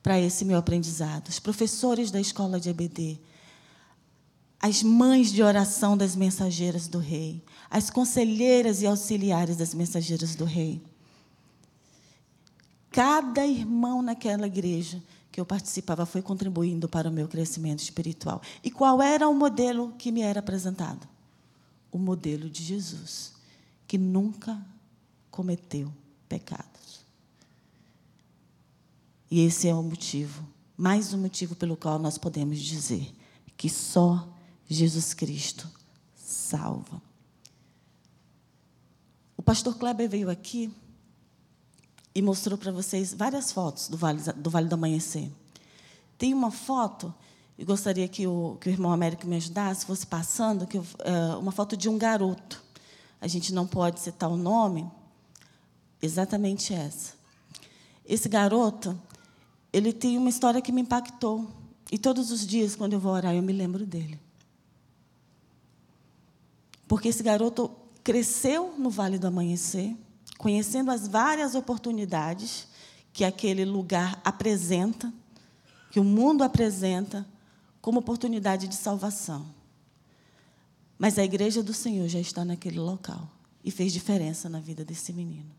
para 0.02 0.18
esse 0.18 0.44
meu 0.44 0.56
aprendizado. 0.56 1.28
Os 1.28 1.38
professores 1.38 2.10
da 2.10 2.18
escola 2.20 2.58
de 2.58 2.70
EBD, 2.70 3.20
as 4.58 4.82
mães 4.82 5.30
de 5.30 5.42
oração 5.42 5.96
das 5.96 6.16
mensageiras 6.16 6.88
do 6.88 6.98
rei, 6.98 7.44
as 7.70 7.90
conselheiras 7.90 8.80
e 8.80 8.86
auxiliares 8.86 9.56
das 9.56 9.74
mensageiras 9.74 10.34
do 10.34 10.46
rei. 10.46 10.82
Cada 12.90 13.46
irmão 13.46 14.00
naquela 14.00 14.46
igreja 14.46 15.02
que 15.30 15.40
eu 15.40 15.46
participava 15.46 16.06
foi 16.06 16.22
contribuindo 16.22 16.88
para 16.88 17.08
o 17.08 17.12
meu 17.12 17.28
crescimento 17.28 17.80
espiritual. 17.80 18.40
E 18.64 18.70
qual 18.70 19.02
era 19.02 19.28
o 19.28 19.34
modelo 19.34 19.94
que 19.98 20.10
me 20.10 20.22
era 20.22 20.40
apresentado? 20.40 21.06
O 21.90 21.98
modelo 21.98 22.48
de 22.48 22.62
Jesus, 22.62 23.32
que 23.92 23.98
nunca 23.98 24.58
cometeu 25.30 25.92
pecado. 26.26 26.80
E 29.30 29.42
esse 29.44 29.68
é 29.68 29.74
o 29.74 29.82
motivo, 29.82 30.48
mais 30.78 31.12
um 31.12 31.18
motivo 31.18 31.54
pelo 31.54 31.76
qual 31.76 31.98
nós 31.98 32.16
podemos 32.16 32.58
dizer 32.58 33.14
que 33.54 33.68
só 33.68 34.26
Jesus 34.66 35.12
Cristo 35.12 35.68
salva. 36.16 37.02
O 39.36 39.42
pastor 39.42 39.76
Kleber 39.76 40.08
veio 40.08 40.30
aqui 40.30 40.72
e 42.14 42.22
mostrou 42.22 42.56
para 42.56 42.72
vocês 42.72 43.12
várias 43.12 43.52
fotos 43.52 43.88
do 43.88 43.98
Vale, 43.98 44.22
do 44.36 44.48
vale 44.48 44.68
do 44.68 44.74
Amanhecer. 44.74 45.30
Tem 46.16 46.32
uma 46.32 46.50
foto, 46.50 47.14
eu 47.58 47.66
gostaria 47.66 48.08
que 48.08 48.26
o, 48.26 48.56
que 48.58 48.70
o 48.70 48.72
irmão 48.72 48.90
Américo 48.90 49.26
me 49.26 49.36
ajudasse, 49.36 49.84
fosse 49.84 50.06
passando, 50.06 50.66
que, 50.66 50.78
uh, 50.78 50.84
uma 51.38 51.52
foto 51.52 51.76
de 51.76 51.90
um 51.90 51.98
garoto. 51.98 52.61
A 53.22 53.28
gente 53.28 53.54
não 53.54 53.68
pode 53.68 54.00
citar 54.00 54.28
o 54.28 54.36
nome, 54.36 54.90
exatamente 56.02 56.74
essa. 56.74 57.14
Esse 58.04 58.28
garoto, 58.28 59.00
ele 59.72 59.92
tem 59.92 60.18
uma 60.18 60.28
história 60.28 60.60
que 60.60 60.72
me 60.72 60.80
impactou. 60.80 61.48
E 61.92 61.96
todos 61.96 62.32
os 62.32 62.44
dias, 62.44 62.74
quando 62.74 62.94
eu 62.94 62.98
vou 62.98 63.12
orar, 63.12 63.32
eu 63.32 63.40
me 63.40 63.52
lembro 63.52 63.86
dele. 63.86 64.18
Porque 66.88 67.10
esse 67.10 67.22
garoto 67.22 67.70
cresceu 68.02 68.74
no 68.76 68.90
Vale 68.90 69.20
do 69.20 69.28
Amanhecer, 69.28 69.96
conhecendo 70.36 70.90
as 70.90 71.06
várias 71.06 71.54
oportunidades 71.54 72.66
que 73.12 73.24
aquele 73.24 73.64
lugar 73.64 74.20
apresenta, 74.24 75.12
que 75.92 76.00
o 76.00 76.04
mundo 76.04 76.42
apresenta 76.42 77.24
como 77.80 78.00
oportunidade 78.00 78.66
de 78.66 78.74
salvação. 78.74 79.46
Mas 81.02 81.18
a 81.18 81.24
igreja 81.24 81.64
do 81.64 81.74
Senhor 81.74 82.06
já 82.06 82.20
está 82.20 82.44
naquele 82.44 82.78
local 82.78 83.28
e 83.64 83.72
fez 83.72 83.92
diferença 83.92 84.48
na 84.48 84.60
vida 84.60 84.84
desse 84.84 85.12
menino. 85.12 85.50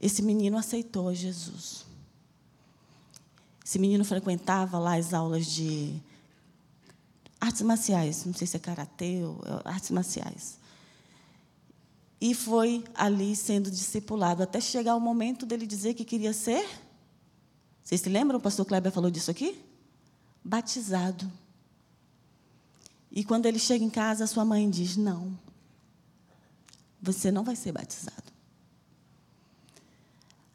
Esse 0.00 0.22
menino 0.22 0.56
aceitou 0.56 1.08
a 1.08 1.14
Jesus. 1.14 1.84
Esse 3.66 3.80
menino 3.80 4.04
frequentava 4.04 4.78
lá 4.78 4.94
as 4.94 5.12
aulas 5.12 5.46
de 5.46 6.00
artes 7.40 7.62
marciais, 7.62 8.24
não 8.24 8.32
sei 8.32 8.46
se 8.46 8.56
é 8.56 8.60
karatê 8.60 9.24
ou 9.24 9.40
é 9.44 9.68
artes 9.68 9.90
marciais. 9.90 10.60
E 12.20 12.36
foi 12.36 12.84
ali 12.94 13.34
sendo 13.34 13.68
discipulado 13.68 14.44
até 14.44 14.60
chegar 14.60 14.94
o 14.94 15.00
momento 15.00 15.44
dele 15.44 15.66
dizer 15.66 15.94
que 15.94 16.04
queria 16.04 16.32
ser. 16.32 16.64
Vocês 17.82 18.00
se 18.00 18.08
lembram? 18.08 18.38
O 18.38 18.42
pastor 18.42 18.64
Kleber 18.64 18.92
falou 18.92 19.10
disso 19.10 19.32
aqui? 19.32 19.60
Batizado. 20.44 21.41
E 23.12 23.22
quando 23.22 23.44
ele 23.44 23.58
chega 23.58 23.84
em 23.84 23.90
casa, 23.90 24.26
sua 24.26 24.44
mãe 24.44 24.68
diz: 24.70 24.96
Não, 24.96 25.38
você 27.00 27.30
não 27.30 27.44
vai 27.44 27.54
ser 27.54 27.72
batizado. 27.72 28.32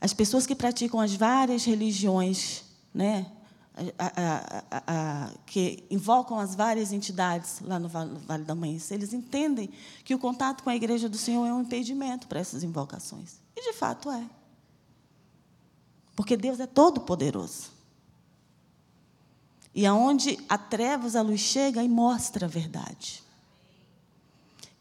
As 0.02 0.14
pessoas 0.14 0.48
que 0.48 0.56
praticam 0.56 1.00
as 1.00 1.14
várias 1.14 1.64
religiões 1.66 2.64
né, 2.94 3.32
a, 3.98 4.12
a, 4.72 4.84
a, 4.88 5.32
que 5.46 5.86
invocam 5.90 6.40
as 6.40 6.56
várias 6.56 6.92
entidades 6.92 7.60
lá 7.62 7.78
no 7.78 7.88
Vale, 7.88 8.44
da 8.44 8.54
Amanhecer, 8.54 8.98
eles 8.98 9.14
entendem 9.14 9.70
que 10.04 10.16
o 10.16 10.20
contato 10.20 10.64
com 10.64 10.70
a 10.70 10.76
Igreja 10.76 11.08
do 11.08 11.18
Senhor 11.18 11.46
é 11.46 11.54
um 11.54 11.62
impedimento 11.62 12.28
para 12.28 12.40
essas 12.40 12.64
invocações. 12.64 13.40
E, 13.56 13.72
de 13.72 13.78
fato, 13.78 14.10
é. 14.10 14.28
Porque 16.16 16.36
Deus 16.36 16.60
é 16.60 16.66
todo-poderoso. 16.66 17.77
E 19.78 19.86
aonde 19.86 20.40
a 20.50 20.58
trevas, 20.58 21.16
a 21.16 21.22
luz 21.22 21.40
chega 21.40 21.84
e 21.84 21.88
mostra 21.88 22.48
a 22.48 22.50
verdade. 22.50 23.24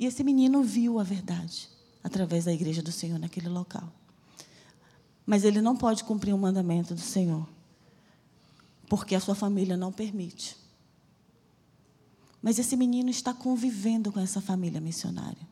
E 0.01 0.07
esse 0.07 0.25
menino 0.25 0.63
viu 0.63 0.99
a 0.99 1.03
verdade 1.03 1.69
através 2.03 2.47
da 2.47 2.53
Igreja 2.55 2.81
do 2.81 2.91
Senhor 2.91 3.19
naquele 3.19 3.51
local. 3.51 3.93
Mas 5.27 5.45
ele 5.45 5.61
não 5.61 5.77
pode 5.77 6.03
cumprir 6.03 6.35
o 6.35 6.39
mandamento 6.39 6.95
do 6.95 7.01
Senhor 7.03 7.47
porque 8.89 9.15
a 9.15 9.21
sua 9.21 9.35
família 9.35 9.77
não 9.77 9.93
permite. 9.93 10.57
Mas 12.41 12.59
esse 12.59 12.75
menino 12.75 13.11
está 13.11 13.35
convivendo 13.35 14.11
com 14.11 14.21
essa 14.21 14.41
família 14.41 14.81
missionária, 14.81 15.47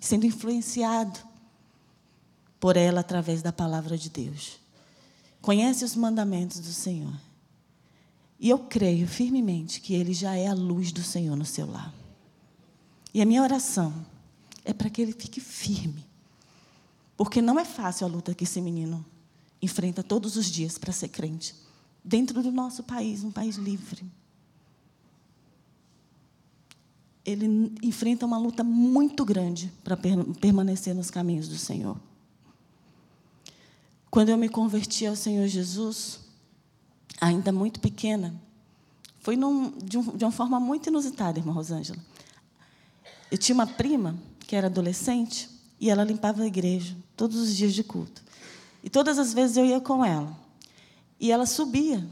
sendo 0.00 0.24
influenciado 0.24 1.20
por 2.58 2.78
ela 2.78 3.00
através 3.00 3.42
da 3.42 3.52
palavra 3.52 3.98
de 3.98 4.08
Deus. 4.08 4.58
Conhece 5.42 5.84
os 5.84 5.94
mandamentos 5.94 6.60
do 6.60 6.72
Senhor. 6.72 7.25
E 8.38 8.50
eu 8.50 8.58
creio 8.58 9.06
firmemente 9.06 9.80
que 9.80 9.94
ele 9.94 10.12
já 10.12 10.34
é 10.34 10.46
a 10.46 10.54
luz 10.54 10.92
do 10.92 11.02
Senhor 11.02 11.36
no 11.36 11.44
seu 11.44 11.70
lar. 11.70 11.92
E 13.14 13.22
a 13.22 13.24
minha 13.24 13.42
oração 13.42 13.94
é 14.64 14.72
para 14.72 14.90
que 14.90 15.00
ele 15.00 15.12
fique 15.12 15.40
firme. 15.40 16.04
Porque 17.16 17.40
não 17.40 17.58
é 17.58 17.64
fácil 17.64 18.06
a 18.06 18.10
luta 18.10 18.34
que 18.34 18.44
esse 18.44 18.60
menino 18.60 19.04
enfrenta 19.62 20.02
todos 20.02 20.36
os 20.36 20.46
dias 20.46 20.76
para 20.76 20.92
ser 20.92 21.08
crente 21.08 21.54
dentro 22.04 22.42
do 22.42 22.52
nosso 22.52 22.82
país, 22.82 23.24
um 23.24 23.32
país 23.32 23.56
livre. 23.56 24.04
Ele 27.24 27.72
enfrenta 27.82 28.24
uma 28.24 28.38
luta 28.38 28.62
muito 28.62 29.24
grande 29.24 29.72
para 29.82 29.96
permanecer 30.40 30.94
nos 30.94 31.10
caminhos 31.10 31.48
do 31.48 31.58
Senhor. 31.58 31.98
Quando 34.08 34.28
eu 34.28 34.38
me 34.38 34.48
converti 34.48 35.04
ao 35.04 35.16
Senhor 35.16 35.48
Jesus, 35.48 36.20
ainda 37.20 37.52
muito 37.52 37.80
pequena, 37.80 38.34
foi 39.20 39.36
num, 39.36 39.72
de, 39.82 39.98
um, 39.98 40.16
de 40.16 40.24
uma 40.24 40.30
forma 40.30 40.60
muito 40.60 40.88
inusitada, 40.88 41.38
irmã 41.38 41.52
Rosângela. 41.52 41.98
Eu 43.30 43.36
tinha 43.36 43.54
uma 43.54 43.66
prima 43.66 44.16
que 44.40 44.54
era 44.54 44.68
adolescente 44.68 45.50
e 45.80 45.90
ela 45.90 46.04
limpava 46.04 46.42
a 46.42 46.46
igreja 46.46 46.96
todos 47.16 47.36
os 47.36 47.56
dias 47.56 47.74
de 47.74 47.82
culto. 47.82 48.22
E 48.84 48.88
todas 48.88 49.18
as 49.18 49.34
vezes 49.34 49.56
eu 49.56 49.64
ia 49.64 49.80
com 49.80 50.04
ela. 50.04 50.32
E 51.18 51.32
ela 51.32 51.44
subia 51.44 52.06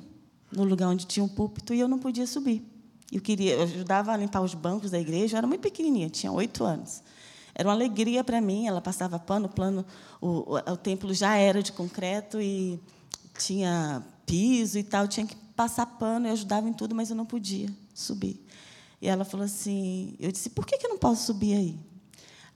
no 0.50 0.64
lugar 0.64 0.88
onde 0.88 1.06
tinha 1.06 1.22
um 1.22 1.28
púlpito 1.28 1.72
e 1.72 1.78
eu 1.78 1.86
não 1.86 1.98
podia 1.98 2.26
subir. 2.26 2.64
Eu 3.12 3.20
queria, 3.20 3.54
eu 3.54 3.62
ajudava 3.62 4.12
a 4.12 4.16
limpar 4.16 4.40
os 4.40 4.54
bancos 4.54 4.90
da 4.90 4.98
igreja, 4.98 5.36
eu 5.36 5.38
era 5.38 5.46
muito 5.46 5.60
pequenininha, 5.60 6.10
tinha 6.10 6.32
oito 6.32 6.64
anos. 6.64 7.02
Era 7.54 7.68
uma 7.68 7.74
alegria 7.74 8.24
para 8.24 8.40
mim, 8.40 8.66
ela 8.66 8.80
passava 8.80 9.18
pano, 9.20 9.48
plano, 9.48 9.86
o, 10.20 10.56
o, 10.56 10.72
o 10.72 10.76
templo 10.76 11.14
já 11.14 11.36
era 11.36 11.62
de 11.62 11.70
concreto 11.70 12.40
e 12.40 12.80
tinha 13.38 14.04
piso 14.26 14.78
e 14.78 14.82
tal, 14.82 15.06
tinha 15.08 15.26
que 15.26 15.36
passar 15.56 15.86
pano, 15.86 16.26
eu 16.26 16.32
ajudava 16.32 16.68
em 16.68 16.72
tudo, 16.72 16.94
mas 16.94 17.10
eu 17.10 17.16
não 17.16 17.26
podia 17.26 17.68
subir. 17.94 18.44
E 19.00 19.08
ela 19.08 19.24
falou 19.24 19.44
assim, 19.44 20.16
eu 20.18 20.32
disse, 20.32 20.50
por 20.50 20.66
que, 20.66 20.78
que 20.78 20.86
eu 20.86 20.90
não 20.90 20.98
posso 20.98 21.26
subir 21.26 21.54
aí? 21.54 21.78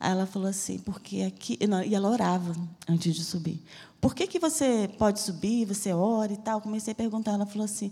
Aí 0.01 0.13
ela 0.13 0.27
falou 0.27 0.49
assim, 0.49 0.79
porque 0.79 1.23
aqui. 1.23 1.59
E 1.87 1.95
ela 1.95 2.09
orava 2.09 2.55
antes 2.89 3.15
de 3.15 3.25
subir. 3.25 3.61
Por 4.01 4.15
que, 4.15 4.27
que 4.27 4.39
você 4.39 4.89
pode 4.97 5.21
subir, 5.21 5.65
você 5.65 5.93
ora 5.93 6.33
e 6.33 6.37
tal? 6.37 6.61
Comecei 6.61 6.93
a 6.93 6.95
perguntar. 6.95 7.33
Ela 7.33 7.47
falou 7.47 7.65
assim: 7.65 7.91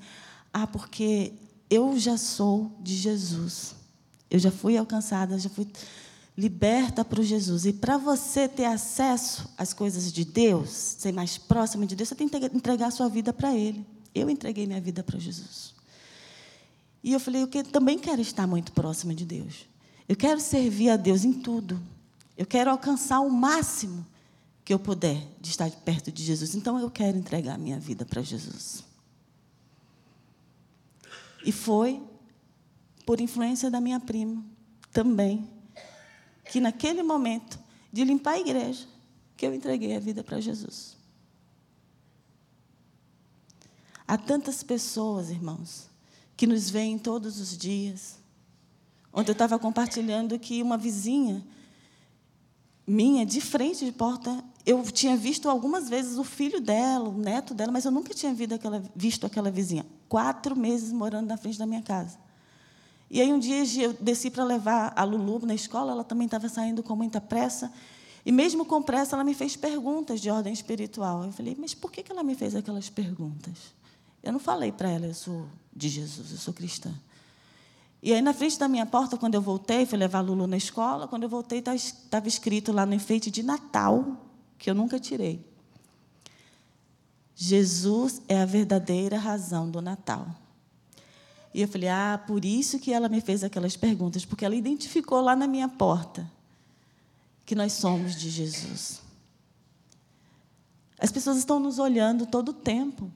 Ah, 0.53 0.67
porque 0.67 1.33
eu 1.69 1.99
já 1.99 2.17
sou 2.17 2.71
de 2.81 2.95
Jesus. 2.95 3.75
Eu 4.31 4.39
já 4.39 4.51
fui 4.51 4.77
alcançada, 4.77 5.39
já 5.39 5.51
fui 5.51 5.67
liberta 6.37 7.05
para 7.05 7.21
o 7.21 7.25
Jesus. 7.25 7.65
E 7.65 7.73
para 7.73 7.97
você 7.97 8.47
ter 8.47 8.67
acesso 8.67 9.49
às 9.57 9.73
coisas 9.73 10.13
de 10.13 10.25
Deus, 10.25 10.69
ser 10.71 11.13
mais 11.13 11.39
próximo 11.39 11.87
de 11.87 11.97
Deus, 11.97 12.11
você 12.11 12.15
tem 12.15 12.29
que 12.29 12.37
entregar 12.37 12.89
a 12.89 12.91
sua 12.91 13.09
vida 13.09 13.33
para 13.33 13.55
Ele. 13.55 13.87
Eu 14.15 14.29
entreguei 14.29 14.67
minha 14.67 14.81
vida 14.81 15.03
para 15.03 15.19
Jesus. 15.19 15.75
E 17.03 17.13
eu 17.13 17.21
falei, 17.21 17.43
eu 17.43 17.65
também 17.65 17.99
quero 17.99 18.21
estar 18.21 18.47
muito 18.47 18.73
próximo 18.73 19.15
de 19.15 19.25
Deus. 19.25 19.67
Eu 20.09 20.17
quero 20.17 20.41
servir 20.41 20.91
a 20.91 20.97
Deus 20.97 21.25
em 21.25 21.33
tudo. 21.33 21.81
Eu 22.37 22.45
quero 22.45 22.71
alcançar 22.71 23.21
o 23.21 23.31
máximo 23.31 24.05
que 24.65 24.75
eu 24.75 24.79
puder 24.79 25.27
de 25.41 25.49
estar 25.49 25.71
perto 25.71 26.11
de 26.13 26.23
Jesus. 26.23 26.55
Então 26.55 26.79
eu 26.79 26.91
quero 26.91 27.17
entregar 27.17 27.55
a 27.55 27.59
minha 27.59 27.79
vida 27.79 28.05
para 28.05 28.21
Jesus. 28.21 28.85
E 31.45 31.53
foi 31.53 32.03
por 33.07 33.21
influência 33.21 33.71
da 33.71 33.81
minha 33.81 34.01
prima 34.01 34.45
também 34.93 35.49
que 36.51 36.61
naquele 36.61 37.03
momento 37.03 37.59
de 37.93 38.05
limpar 38.05 38.33
a 38.33 38.41
igreja, 38.41 38.87
que 39.37 39.47
eu 39.47 39.55
entreguei 39.55 39.97
a 39.97 40.01
vida 40.01 40.23
para 40.23 40.41
Jesus. 40.41 40.97
Há 44.07 44.17
tantas 44.17 44.63
pessoas, 44.63 45.31
irmãos, 45.31 45.89
que 46.37 46.47
nos 46.47 46.71
veem 46.71 46.99
todos 46.99 47.41
os 47.41 47.57
dias. 47.57 48.19
Ontem 49.13 49.31
eu 49.31 49.35
estava 49.35 49.59
compartilhando 49.59 50.39
que 50.39 50.63
uma 50.63 50.79
vizinha 50.79 51.45
minha, 52.87 53.27
de 53.27 53.41
frente 53.41 53.85
de 53.85 53.91
porta, 53.91 54.45
eu 54.65 54.81
tinha 54.85 55.17
visto 55.17 55.49
algumas 55.49 55.89
vezes 55.89 56.19
o 56.19 56.25
filho 56.25 56.61
dela, 56.61 57.09
o 57.09 57.19
neto 57.19 57.53
dela, 57.53 57.73
mas 57.73 57.85
eu 57.85 57.91
nunca 57.91 58.15
tinha 58.15 58.33
visto 58.33 58.55
aquela, 58.55 58.83
visto 58.95 59.27
aquela 59.27 59.51
vizinha. 59.51 59.85
Quatro 60.09 60.55
meses 60.55 60.93
morando 60.93 61.27
na 61.27 61.37
frente 61.37 61.59
da 61.59 61.67
minha 61.67 61.83
casa. 61.83 62.17
E 63.11 63.21
aí 63.21 63.33
um 63.33 63.39
dia 63.39 63.63
eu 63.83 63.93
desci 63.95 64.31
para 64.31 64.45
levar 64.45 64.93
a 64.97 65.05
Lulu 65.05 65.47
na 65.47 65.55
escola, 65.55 65.93
ela 65.93 66.05
também 66.05 66.25
estava 66.27 66.49
saindo 66.49 66.83
com 66.83 66.97
muita 66.97 67.21
pressa. 67.21 67.73
E 68.25 68.33
mesmo 68.33 68.65
com 68.65 68.83
pressa, 68.83 69.15
ela 69.15 69.23
me 69.23 69.35
fez 69.35 69.55
perguntas 69.55 70.21
de 70.21 70.29
ordem 70.29 70.53
espiritual. 70.53 71.25
Eu 71.25 71.33
falei, 71.33 71.57
mas 71.59 71.75
por 71.75 71.93
que 71.93 72.05
ela 72.11 72.25
me 72.25 72.35
fez 72.35 72.57
aquelas 72.57 72.91
perguntas? 72.91 73.75
Eu 74.23 74.33
não 74.33 74.41
falei 74.41 74.73
para 74.73 74.91
ela, 74.91 75.07
eu 75.07 75.15
sou 75.15 75.47
de 75.75 75.89
Jesus, 75.89 76.33
eu 76.33 76.39
sou 76.39 76.53
cristã. 76.53 76.93
E 78.03 78.13
aí, 78.13 78.21
na 78.21 78.35
frente 78.35 78.59
da 78.59 78.67
minha 78.69 78.85
porta, 78.85 79.17
quando 79.17 79.35
eu 79.35 79.41
voltei, 79.41 79.87
fui 79.87 79.97
levar 79.97 80.19
a 80.19 80.23
Lulu 80.23 80.47
na 80.47 80.57
escola, 80.57 81.07
quando 81.07 81.23
eu 81.23 81.29
voltei, 81.29 81.63
estava 81.75 82.27
escrito 82.27 82.73
lá 82.73 82.85
no 82.85 82.95
enfeite 82.95 83.31
de 83.31 83.43
Natal, 83.43 84.17
que 84.59 84.69
eu 84.69 84.75
nunca 84.75 84.99
tirei. 84.99 85.45
Jesus 87.35 88.23
é 88.29 88.41
a 88.41 88.47
verdadeira 88.47 89.19
razão 89.19 89.71
do 89.71 89.81
Natal. 89.81 90.27
E 91.57 91.63
eu 91.63 91.69
falei, 91.69 91.89
ah, 91.89 92.23
por 92.27 92.45
isso 92.45 92.79
que 92.79 92.93
ela 92.93 93.09
me 93.09 93.19
fez 93.19 93.43
aquelas 93.43 93.79
perguntas, 93.79 94.27
porque 94.27 94.45
ela 94.45 94.55
identificou 94.55 95.23
lá 95.23 95.35
na 95.35 95.47
minha 95.47 95.67
porta 95.67 96.31
que 97.47 97.55
nós 97.55 97.73
somos 97.73 98.15
de 98.15 98.29
Jesus. 98.29 99.01
As 100.99 101.11
pessoas 101.11 101.39
estão 101.39 101.59
nos 101.59 101.79
olhando 101.79 102.27
todo 102.27 102.51
o 102.51 102.53
tempo. 102.53 103.11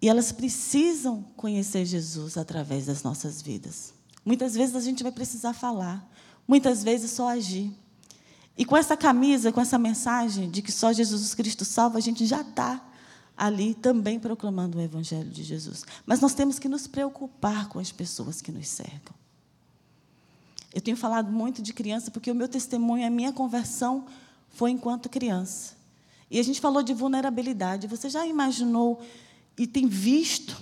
E 0.00 0.08
elas 0.08 0.32
precisam 0.32 1.22
conhecer 1.36 1.84
Jesus 1.84 2.38
através 2.38 2.86
das 2.86 3.02
nossas 3.02 3.42
vidas. 3.42 3.92
Muitas 4.24 4.54
vezes 4.54 4.74
a 4.74 4.80
gente 4.80 5.02
vai 5.02 5.12
precisar 5.12 5.52
falar, 5.52 6.10
muitas 6.48 6.82
vezes 6.82 7.10
só 7.10 7.28
agir. 7.28 7.76
E 8.56 8.64
com 8.64 8.74
essa 8.74 8.96
camisa, 8.96 9.52
com 9.52 9.60
essa 9.60 9.78
mensagem 9.78 10.50
de 10.50 10.62
que 10.62 10.72
só 10.72 10.94
Jesus 10.94 11.34
Cristo 11.34 11.66
salva, 11.66 11.98
a 11.98 12.00
gente 12.00 12.24
já 12.24 12.40
está 12.40 12.89
ali 13.40 13.72
também 13.72 14.20
proclamando 14.20 14.76
o 14.76 14.82
Evangelho 14.82 15.30
de 15.30 15.42
Jesus. 15.42 15.86
Mas 16.04 16.20
nós 16.20 16.34
temos 16.34 16.58
que 16.58 16.68
nos 16.68 16.86
preocupar 16.86 17.70
com 17.70 17.78
as 17.78 17.90
pessoas 17.90 18.42
que 18.42 18.52
nos 18.52 18.68
cercam. 18.68 19.14
Eu 20.74 20.82
tenho 20.82 20.96
falado 20.96 21.32
muito 21.32 21.62
de 21.62 21.72
criança 21.72 22.10
porque 22.10 22.30
o 22.30 22.34
meu 22.34 22.46
testemunho, 22.46 23.06
a 23.06 23.08
minha 23.08 23.32
conversão 23.32 24.04
foi 24.50 24.70
enquanto 24.70 25.08
criança. 25.08 25.72
E 26.30 26.38
a 26.38 26.42
gente 26.42 26.60
falou 26.60 26.82
de 26.82 26.92
vulnerabilidade. 26.92 27.86
Você 27.86 28.10
já 28.10 28.26
imaginou 28.26 29.00
e 29.56 29.66
tem 29.66 29.88
visto 29.88 30.54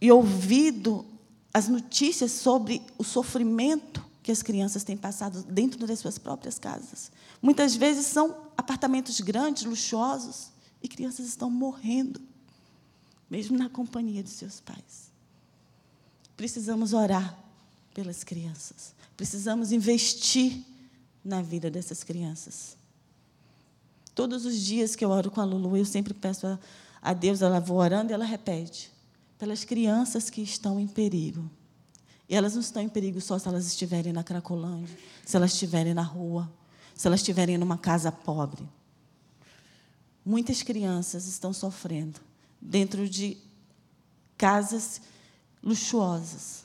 e 0.00 0.10
ouvido 0.10 1.06
as 1.52 1.68
notícias 1.68 2.32
sobre 2.32 2.82
o 2.98 3.04
sofrimento 3.04 4.04
que 4.24 4.32
as 4.32 4.42
crianças 4.42 4.82
têm 4.82 4.96
passado 4.96 5.44
dentro 5.44 5.86
das 5.86 6.00
suas 6.00 6.18
próprias 6.18 6.58
casas? 6.58 7.12
Muitas 7.40 7.76
vezes 7.76 8.06
são 8.06 8.34
apartamentos 8.56 9.20
grandes, 9.20 9.62
luxuosos, 9.62 10.52
e 10.84 10.88
crianças 10.88 11.26
estão 11.26 11.50
morrendo, 11.50 12.20
mesmo 13.30 13.56
na 13.56 13.70
companhia 13.70 14.22
de 14.22 14.28
seus 14.28 14.60
pais. 14.60 15.10
Precisamos 16.36 16.92
orar 16.92 17.42
pelas 17.94 18.22
crianças. 18.22 18.94
Precisamos 19.16 19.72
investir 19.72 20.62
na 21.24 21.40
vida 21.40 21.70
dessas 21.70 22.04
crianças. 22.04 22.76
Todos 24.14 24.44
os 24.44 24.60
dias 24.60 24.94
que 24.94 25.02
eu 25.02 25.08
oro 25.08 25.30
com 25.30 25.40
a 25.40 25.44
Lulu, 25.44 25.74
eu 25.74 25.86
sempre 25.86 26.12
peço 26.12 26.46
a, 26.46 26.58
a 27.00 27.14
Deus, 27.14 27.40
ela 27.40 27.60
vou 27.60 27.78
orando 27.78 28.12
e 28.12 28.14
ela 28.14 28.26
repete, 28.26 28.92
pelas 29.38 29.64
crianças 29.64 30.28
que 30.28 30.42
estão 30.42 30.78
em 30.78 30.86
perigo. 30.86 31.50
E 32.28 32.34
elas 32.34 32.52
não 32.52 32.60
estão 32.60 32.82
em 32.82 32.90
perigo 32.90 33.22
só 33.22 33.38
se 33.38 33.48
elas 33.48 33.66
estiverem 33.66 34.12
na 34.12 34.22
Cracolândia, 34.22 34.98
se 35.24 35.34
elas 35.34 35.52
estiverem 35.52 35.94
na 35.94 36.02
rua, 36.02 36.52
se 36.94 37.06
elas 37.06 37.20
estiverem 37.20 37.56
numa 37.56 37.78
casa 37.78 38.12
pobre. 38.12 38.68
Muitas 40.24 40.62
crianças 40.62 41.26
estão 41.26 41.52
sofrendo 41.52 42.20
dentro 42.60 43.08
de 43.08 43.36
casas 44.38 45.00
luxuosas 45.62 46.64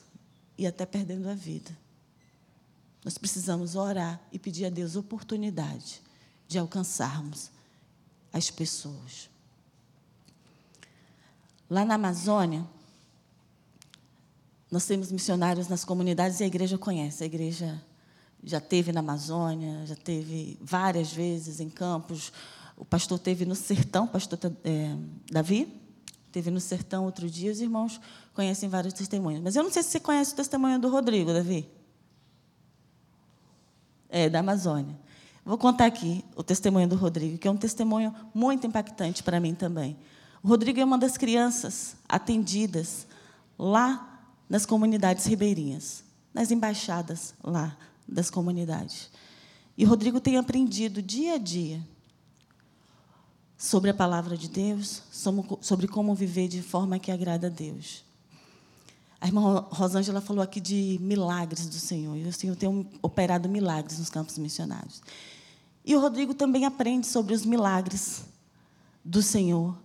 e 0.56 0.66
até 0.66 0.86
perdendo 0.86 1.28
a 1.28 1.34
vida. 1.34 1.76
Nós 3.04 3.16
precisamos 3.16 3.76
orar 3.76 4.20
e 4.32 4.38
pedir 4.38 4.66
a 4.66 4.70
Deus 4.70 4.96
oportunidade 4.96 6.02
de 6.46 6.58
alcançarmos 6.58 7.50
as 8.32 8.50
pessoas. 8.50 9.28
Lá 11.68 11.84
na 11.84 11.94
Amazônia, 11.94 12.66
nós 14.70 14.86
temos 14.86 15.10
missionários 15.10 15.68
nas 15.68 15.84
comunidades 15.84 16.40
e 16.40 16.44
a 16.44 16.46
igreja 16.46 16.76
conhece. 16.76 17.22
A 17.22 17.26
igreja 17.26 17.82
já 18.42 18.60
teve 18.60 18.92
na 18.92 19.00
Amazônia, 19.00 19.84
já 19.86 19.96
teve 19.96 20.58
várias 20.60 21.12
vezes 21.12 21.60
em 21.60 21.68
campos 21.68 22.32
o 22.80 22.84
pastor 22.86 23.18
teve 23.18 23.44
no 23.44 23.54
sertão, 23.54 24.06
pastor 24.06 24.38
é, 24.64 24.96
Davi, 25.30 25.70
teve 26.32 26.50
no 26.50 26.58
sertão 26.58 27.04
outro 27.04 27.28
dia, 27.28 27.52
os 27.52 27.60
irmãos 27.60 28.00
conhecem 28.32 28.70
vários 28.70 28.94
testemunhos. 28.94 29.42
Mas 29.42 29.54
eu 29.54 29.62
não 29.62 29.70
sei 29.70 29.82
se 29.82 29.90
você 29.90 30.00
conhece 30.00 30.32
o 30.32 30.36
testemunho 30.36 30.78
do 30.78 30.88
Rodrigo, 30.88 31.30
Davi. 31.30 31.68
É, 34.08 34.30
da 34.30 34.38
Amazônia. 34.38 34.98
Vou 35.44 35.58
contar 35.58 35.84
aqui 35.84 36.24
o 36.34 36.42
testemunho 36.42 36.88
do 36.88 36.96
Rodrigo, 36.96 37.36
que 37.36 37.46
é 37.46 37.50
um 37.50 37.56
testemunho 37.56 38.14
muito 38.32 38.66
impactante 38.66 39.22
para 39.22 39.38
mim 39.38 39.54
também. 39.54 39.94
O 40.42 40.48
Rodrigo 40.48 40.80
é 40.80 40.84
uma 40.84 40.96
das 40.96 41.18
crianças 41.18 41.96
atendidas 42.08 43.06
lá 43.58 44.24
nas 44.48 44.64
comunidades 44.64 45.26
ribeirinhas, 45.26 46.02
nas 46.32 46.50
embaixadas 46.50 47.34
lá 47.44 47.76
das 48.08 48.30
comunidades. 48.30 49.10
E 49.76 49.84
Rodrigo 49.84 50.18
tem 50.18 50.38
aprendido 50.38 51.02
dia 51.02 51.34
a 51.34 51.38
dia 51.38 51.86
sobre 53.60 53.90
a 53.90 53.94
palavra 53.94 54.38
de 54.38 54.48
Deus, 54.48 55.02
sobre 55.60 55.86
como 55.86 56.14
viver 56.14 56.48
de 56.48 56.62
forma 56.62 56.98
que 56.98 57.12
agrada 57.12 57.48
a 57.48 57.50
Deus. 57.50 58.02
A 59.20 59.26
irmã 59.26 59.66
Rosângela 59.70 60.22
falou 60.22 60.42
aqui 60.42 60.58
de 60.58 60.98
milagres 60.98 61.66
do 61.66 61.74
Senhor. 61.74 62.16
E 62.16 62.26
o 62.26 62.32
Senhor 62.32 62.56
tem 62.56 62.88
operado 63.02 63.50
milagres 63.50 63.98
nos 63.98 64.08
campos 64.08 64.38
missionários. 64.38 65.02
E 65.84 65.94
o 65.94 66.00
Rodrigo 66.00 66.32
também 66.32 66.64
aprende 66.64 67.06
sobre 67.06 67.34
os 67.34 67.44
milagres 67.44 68.24
do 69.04 69.22
Senhor 69.22 69.76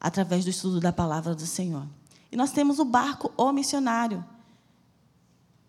através 0.00 0.44
do 0.44 0.50
estudo 0.50 0.78
da 0.78 0.92
palavra 0.92 1.34
do 1.34 1.46
Senhor. 1.46 1.84
E 2.30 2.36
nós 2.36 2.52
temos 2.52 2.78
o 2.78 2.84
barco 2.84 3.32
O 3.36 3.50
Missionário, 3.50 4.24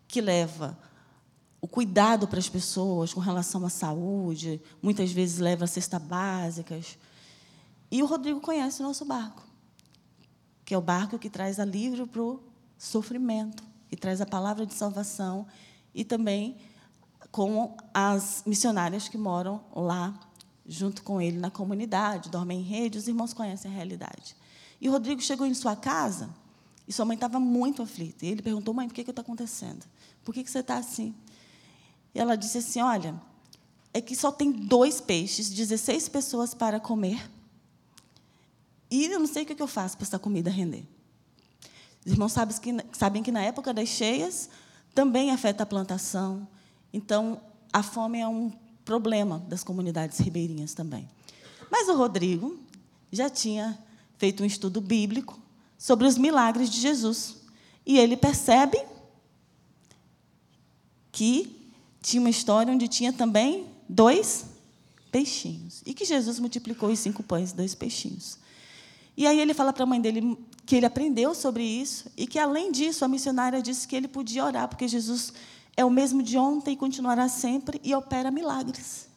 que 0.06 0.20
leva 0.20 0.78
o 1.60 1.68
cuidado 1.68 2.26
para 2.26 2.38
as 2.38 2.48
pessoas 2.48 3.12
com 3.12 3.20
relação 3.20 3.64
à 3.64 3.68
saúde, 3.68 4.60
muitas 4.82 5.12
vezes 5.12 5.38
leva 5.38 5.66
cestas 5.66 6.02
básicas. 6.02 6.98
E 7.90 8.02
o 8.02 8.06
Rodrigo 8.06 8.40
conhece 8.40 8.80
o 8.80 8.84
nosso 8.84 9.04
barco, 9.04 9.42
que 10.64 10.72
é 10.72 10.78
o 10.78 10.80
barco 10.80 11.18
que 11.18 11.28
traz 11.28 11.60
alívio 11.60 12.06
para 12.06 12.22
o 12.22 12.40
sofrimento, 12.78 13.62
e 13.90 13.96
traz 13.96 14.20
a 14.20 14.26
palavra 14.26 14.64
de 14.64 14.72
salvação, 14.72 15.46
e 15.94 16.04
também 16.04 16.56
com 17.30 17.76
as 17.92 18.42
missionárias 18.46 19.08
que 19.08 19.18
moram 19.18 19.60
lá 19.74 20.18
junto 20.66 21.02
com 21.02 21.20
ele 21.20 21.38
na 21.38 21.50
comunidade, 21.50 22.30
dormem 22.30 22.60
em 22.60 22.62
rede, 22.62 22.96
os 22.96 23.08
irmãos 23.08 23.34
conhecem 23.34 23.70
a 23.70 23.74
realidade. 23.74 24.36
E 24.80 24.88
o 24.88 24.92
Rodrigo 24.92 25.20
chegou 25.20 25.46
em 25.46 25.52
sua 25.52 25.74
casa 25.74 26.30
e 26.86 26.92
sua 26.92 27.04
mãe 27.04 27.16
estava 27.16 27.38
muito 27.40 27.82
aflita. 27.82 28.24
E 28.24 28.28
ele 28.28 28.40
perguntou: 28.40 28.72
Mãe, 28.72 28.88
por 28.88 28.94
que 28.94 29.02
está 29.02 29.20
acontecendo? 29.20 29.84
Por 30.24 30.32
que, 30.32 30.44
que 30.44 30.50
você 30.50 30.60
está 30.60 30.76
assim? 30.76 31.14
E 32.14 32.18
ela 32.20 32.36
disse 32.36 32.58
assim: 32.58 32.80
Olha, 32.80 33.20
é 33.92 34.00
que 34.00 34.14
só 34.14 34.30
tem 34.30 34.50
dois 34.50 35.00
peixes, 35.00 35.50
16 35.50 36.08
pessoas 36.08 36.54
para 36.54 36.78
comer. 36.78 37.30
E 38.90 39.06
eu 39.06 39.20
não 39.20 39.26
sei 39.26 39.44
o 39.44 39.46
que 39.46 39.60
eu 39.60 39.66
faço 39.66 39.96
para 39.96 40.06
essa 40.06 40.18
comida 40.18 40.50
render. 40.50 40.84
Os 42.04 42.12
irmãos 42.12 42.32
sabem 42.32 42.56
que, 42.56 42.76
sabem 42.92 43.22
que 43.22 43.30
na 43.30 43.42
época 43.42 43.72
das 43.72 43.88
cheias 43.88 44.48
também 44.94 45.30
afeta 45.30 45.62
a 45.62 45.66
plantação. 45.66 46.46
Então, 46.92 47.40
a 47.72 47.82
fome 47.82 48.18
é 48.18 48.26
um 48.26 48.50
problema 48.84 49.38
das 49.48 49.62
comunidades 49.62 50.18
ribeirinhas 50.18 50.74
também. 50.74 51.08
Mas 51.70 51.88
o 51.88 51.96
Rodrigo 51.96 52.58
já 53.12 53.30
tinha 53.30 53.78
feito 54.18 54.42
um 54.42 54.46
estudo 54.46 54.80
bíblico 54.80 55.38
sobre 55.78 56.06
os 56.06 56.18
milagres 56.18 56.68
de 56.68 56.80
Jesus. 56.80 57.36
E 57.86 57.98
ele 57.98 58.16
percebe 58.16 58.82
que 61.12 61.59
tinha 62.02 62.20
uma 62.20 62.30
história 62.30 62.72
onde 62.72 62.88
tinha 62.88 63.12
também 63.12 63.66
dois 63.88 64.46
peixinhos. 65.10 65.82
E 65.84 65.92
que 65.92 66.04
Jesus 66.04 66.38
multiplicou 66.38 66.90
os 66.90 66.98
cinco 66.98 67.22
pães 67.22 67.50
e 67.50 67.54
dois 67.54 67.74
peixinhos. 67.74 68.38
E 69.16 69.26
aí 69.26 69.38
ele 69.38 69.52
fala 69.52 69.72
para 69.72 69.82
a 69.82 69.86
mãe 69.86 70.00
dele 70.00 70.38
que 70.64 70.76
ele 70.76 70.86
aprendeu 70.86 71.34
sobre 71.34 71.64
isso 71.64 72.10
e 72.16 72.26
que, 72.26 72.38
além 72.38 72.70
disso, 72.70 73.04
a 73.04 73.08
missionária 73.08 73.60
disse 73.60 73.86
que 73.86 73.96
ele 73.96 74.08
podia 74.08 74.44
orar, 74.44 74.68
porque 74.68 74.86
Jesus 74.86 75.32
é 75.76 75.84
o 75.84 75.90
mesmo 75.90 76.22
de 76.22 76.38
ontem 76.38 76.72
e 76.72 76.76
continuará 76.76 77.28
sempre 77.28 77.80
e 77.82 77.94
opera 77.94 78.30
milagres. 78.30 79.08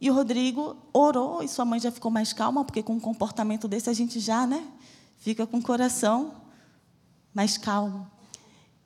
E 0.00 0.10
o 0.10 0.14
Rodrigo 0.14 0.76
orou 0.92 1.42
e 1.42 1.48
sua 1.48 1.64
mãe 1.64 1.78
já 1.78 1.90
ficou 1.90 2.10
mais 2.10 2.32
calma, 2.32 2.64
porque 2.64 2.82
com 2.82 2.94
um 2.94 3.00
comportamento 3.00 3.68
desse 3.68 3.90
a 3.90 3.92
gente 3.92 4.18
já 4.20 4.46
né, 4.46 4.66
fica 5.18 5.46
com 5.46 5.58
o 5.58 5.62
coração 5.62 6.34
mais 7.34 7.56
calmo 7.56 8.10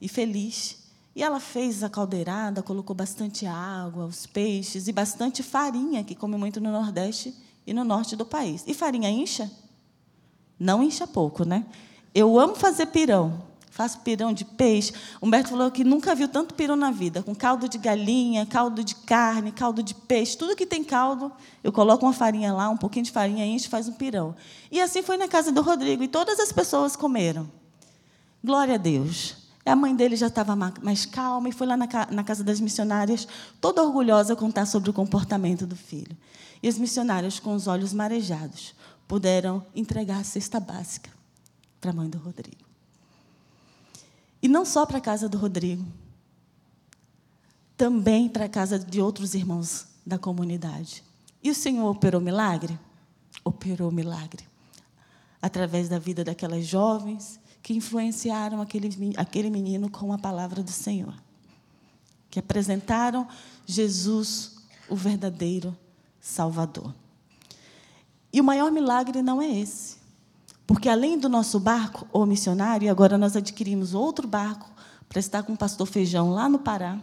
e 0.00 0.09
feliz. 0.09 0.86
E 1.16 1.22
ela 1.22 1.40
fez 1.40 1.83
a 1.83 1.88
caldeirada, 1.88 2.62
colocou 2.62 2.94
bastante 2.94 3.46
água, 3.46 4.05
os 4.05 4.26
peixes 4.26 4.87
e 4.87 4.92
bastante 4.92 5.42
farinha, 5.42 6.05
que 6.05 6.14
come 6.14 6.37
muito 6.37 6.61
no 6.61 6.70
Nordeste 6.70 7.35
e 7.66 7.72
no 7.72 7.85
Norte 7.85 8.14
do 8.14 8.26
país. 8.26 8.62
E 8.66 8.74
farinha 8.74 9.09
incha? 9.09 9.50
Não 10.61 10.83
incha 10.83 11.07
pouco, 11.07 11.42
né? 11.42 11.64
Eu 12.14 12.38
amo 12.38 12.55
fazer 12.55 12.88
pirão. 12.88 13.42
Faço 13.70 14.00
pirão 14.00 14.31
de 14.31 14.44
peixe. 14.44 14.92
Humberto 15.22 15.48
falou 15.48 15.70
que 15.70 15.83
nunca 15.85 16.14
viu 16.14 16.29
tanto 16.29 16.52
pirão 16.52 16.76
na 16.76 16.90
vida, 16.90 17.22
com 17.22 17.35
caldo 17.35 17.66
de 17.66 17.79
galinha, 17.79 18.44
caldo 18.44 18.85
de 18.85 18.94
carne, 18.94 19.52
caldo 19.52 19.83
de 19.83 19.94
peixe, 19.94 20.37
tudo 20.37 20.55
que 20.55 20.66
tem 20.66 20.85
caldo, 20.85 21.33
eu 21.64 21.72
coloco 21.72 22.05
uma 22.05 22.12
farinha 22.12 22.52
lá, 22.52 22.68
um 22.68 22.76
pouquinho 22.76 23.07
de 23.07 23.11
farinha, 23.11 23.46
enche 23.46 23.68
faz 23.68 23.88
um 23.88 23.92
pirão. 23.94 24.37
E 24.70 24.83
assim 24.83 25.02
foi 25.02 25.16
na 25.16 25.29
casa 25.29 25.50
do 25.50 25.62
Rodrigo, 25.62 26.02
e 26.02 26.09
todas 26.09 26.38
as 26.38 26.52
pessoas 26.52 26.94
comeram. 26.94 27.50
Glória 28.44 28.74
a 28.74 28.79
Deus. 28.79 29.45
A 29.66 29.74
mãe 29.74 29.96
dele 29.96 30.14
já 30.14 30.29
estava 30.29 30.55
mais 30.55 31.05
calma 31.05 31.48
e 31.48 31.52
foi 31.52 31.66
lá 31.66 31.76
na 31.76 32.24
casa 32.24 32.44
das 32.44 32.61
missionárias, 32.61 33.26
toda 33.61 33.83
orgulhosa, 33.83 34.37
contar 34.37 34.64
sobre 34.64 34.90
o 34.90 34.92
comportamento 34.92 35.66
do 35.66 35.74
filho. 35.74 36.16
E 36.62 36.68
as 36.68 36.79
missionárias, 36.79 37.40
com 37.40 37.52
os 37.52 37.66
olhos 37.66 37.92
marejados, 37.92 38.74
puderam 39.09 39.66
entregar 39.74 40.20
a 40.20 40.24
cesta 40.24 40.61
básica 40.61 41.11
para 41.81 41.90
a 41.90 41.92
mãe 41.94 42.09
do 42.09 42.16
Rodrigo. 42.16 42.64
E 44.40 44.46
não 44.46 44.64
só 44.64 44.87
para 44.87 44.98
a 44.98 45.00
casa 45.00 45.29
do 45.29 45.37
Rodrigo, 45.37 45.85
também 47.76 48.29
para 48.29 48.44
a 48.44 48.48
casa 48.48 48.79
de 48.79 49.00
outros 49.00 49.35
irmãos 49.35 49.87
da 50.07 50.16
comunidade. 50.16 51.02
E 51.42 51.50
o 51.50 51.55
Senhor 51.55 51.90
operou 51.90 52.20
milagre? 52.20 52.79
Operou 53.44 53.90
milagre. 53.90 54.44
Através 55.42 55.88
da 55.88 55.98
vida 55.98 56.22
daquelas 56.22 56.64
jovens 56.64 57.40
que 57.66 57.74
influenciaram 57.74 58.61
aquele, 58.61 59.12
aquele 59.16 59.50
menino 59.50 59.90
com 59.90 60.12
a 60.12 60.18
palavra 60.18 60.62
do 60.62 60.70
Senhor, 60.70 61.12
que 62.31 62.38
apresentaram 62.38 63.26
Jesus, 63.66 64.59
o 64.88 64.94
verdadeiro 64.94 65.76
Salvador. 66.20 66.94
E 68.33 68.40
o 68.40 68.44
maior 68.44 68.70
milagre 68.70 69.20
não 69.20 69.42
é 69.42 69.50
esse, 69.50 69.96
porque 70.64 70.88
além 70.88 71.18
do 71.18 71.29
nosso 71.29 71.59
barco, 71.59 72.07
o 72.12 72.24
missionário, 72.24 72.88
agora 72.88 73.18
nós 73.18 73.35
adquirimos 73.35 73.94
outro 73.94 74.29
barco 74.29 74.70
para 75.09 75.18
estar 75.18 75.42
com 75.42 75.55
o 75.55 75.59
pastor 75.59 75.88
Feijão 75.88 76.31
lá 76.31 76.48
no 76.48 76.61
Pará. 76.61 76.96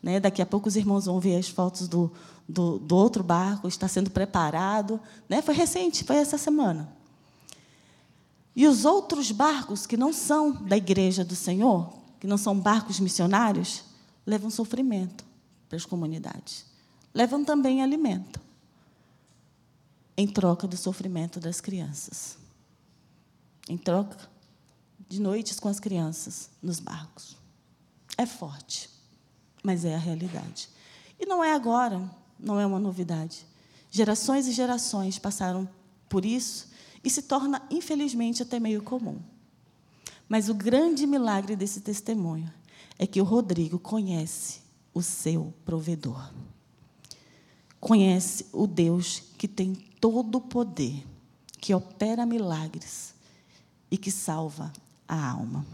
Né? 0.00 0.20
Daqui 0.20 0.40
a 0.40 0.46
pouco 0.46 0.68
os 0.68 0.76
irmãos 0.76 1.06
vão 1.06 1.18
ver 1.18 1.34
as 1.38 1.48
fotos 1.48 1.88
do, 1.88 2.12
do, 2.48 2.78
do 2.78 2.94
outro 2.94 3.24
barco, 3.24 3.66
está 3.66 3.88
sendo 3.88 4.12
preparado. 4.12 5.00
Né? 5.28 5.42
Foi 5.42 5.56
recente, 5.56 6.04
foi 6.04 6.18
essa 6.18 6.38
semana. 6.38 7.01
E 8.54 8.66
os 8.66 8.84
outros 8.84 9.30
barcos 9.30 9.86
que 9.86 9.96
não 9.96 10.12
são 10.12 10.52
da 10.52 10.76
igreja 10.76 11.24
do 11.24 11.34
Senhor, 11.34 11.92
que 12.20 12.26
não 12.26 12.36
são 12.36 12.58
barcos 12.58 13.00
missionários, 13.00 13.84
levam 14.26 14.50
sofrimento 14.50 15.24
para 15.68 15.76
as 15.76 15.86
comunidades. 15.86 16.66
Levam 17.14 17.44
também 17.44 17.82
alimento, 17.82 18.40
em 20.16 20.26
troca 20.26 20.66
do 20.66 20.76
sofrimento 20.76 21.40
das 21.40 21.60
crianças. 21.60 22.38
Em 23.68 23.76
troca 23.76 24.30
de 25.08 25.20
noites 25.20 25.58
com 25.58 25.68
as 25.68 25.80
crianças 25.80 26.50
nos 26.62 26.80
barcos. 26.80 27.36
É 28.16 28.26
forte, 28.26 28.88
mas 29.62 29.84
é 29.84 29.94
a 29.94 29.98
realidade. 29.98 30.68
E 31.18 31.26
não 31.26 31.42
é 31.42 31.54
agora, 31.54 32.10
não 32.38 32.58
é 32.58 32.66
uma 32.66 32.78
novidade. 32.78 33.46
Gerações 33.90 34.46
e 34.46 34.52
gerações 34.52 35.18
passaram 35.18 35.68
por 36.08 36.24
isso 36.24 36.71
e 37.04 37.10
se 37.10 37.22
torna, 37.22 37.62
infelizmente, 37.70 38.42
até 38.42 38.60
meio 38.60 38.82
comum. 38.82 39.18
Mas 40.28 40.48
o 40.48 40.54
grande 40.54 41.06
milagre 41.06 41.56
desse 41.56 41.80
testemunho 41.80 42.52
é 42.98 43.06
que 43.06 43.20
o 43.20 43.24
Rodrigo 43.24 43.78
conhece 43.78 44.60
o 44.94 45.02
seu 45.02 45.52
provedor. 45.64 46.32
Conhece 47.80 48.46
o 48.52 48.66
Deus 48.66 49.22
que 49.36 49.48
tem 49.48 49.74
todo 50.00 50.36
o 50.36 50.40
poder, 50.40 51.04
que 51.58 51.74
opera 51.74 52.24
milagres 52.24 53.14
e 53.90 53.98
que 53.98 54.10
salva 54.10 54.72
a 55.08 55.30
alma. 55.30 55.66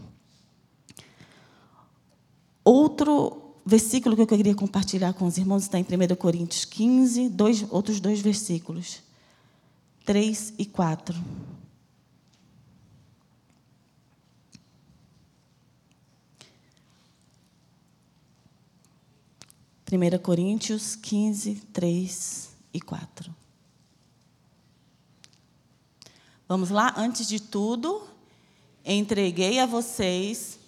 Outro 2.63 3.53
versículo 3.65 4.15
que 4.15 4.21
eu 4.21 4.27
queria 4.27 4.55
compartilhar 4.55 5.13
com 5.13 5.25
os 5.25 5.37
irmãos 5.37 5.63
está 5.63 5.79
em 5.79 5.83
1 5.83 6.15
Coríntios 6.15 6.65
15, 6.65 7.29
dois, 7.29 7.65
outros 7.69 7.99
dois 7.99 8.19
versículos. 8.19 9.01
3 10.09 10.55
e 10.57 10.65
4. 10.65 11.15
Primeira 19.85 20.17
Coríntios 20.17 20.95
15, 20.95 21.57
3 21.71 22.49
e 22.73 22.81
4. 22.81 23.35
Vamos 26.47 26.71
lá? 26.71 26.91
Antes 26.97 27.27
de 27.27 27.39
tudo, 27.39 28.01
entreguei 28.83 29.59
a 29.59 29.67
vocês 29.67 30.58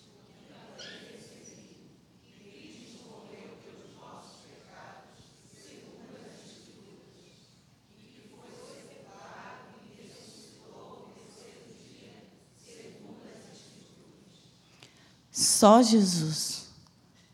Só 15.32 15.82
Jesus 15.82 16.67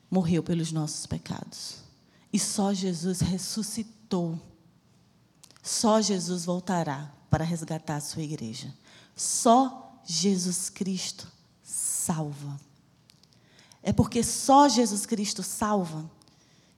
morreu 0.09 0.43
pelos 0.43 0.71
nossos 0.71 1.05
pecados. 1.05 1.77
E 2.31 2.39
só 2.39 2.73
Jesus 2.73 3.19
ressuscitou. 3.21 4.39
só 5.63 6.01
Jesus 6.01 6.45
voltará 6.45 7.11
para 7.29 7.43
resgatar 7.43 7.97
a 7.97 8.01
sua 8.01 8.21
igreja. 8.21 8.73
Só 9.15 9.99
Jesus 10.05 10.69
Cristo 10.69 11.27
salva. 11.63 12.59
É 13.83 13.91
porque 13.91 14.23
só 14.23 14.69
Jesus 14.69 15.05
Cristo 15.05 15.43
salva 15.43 16.09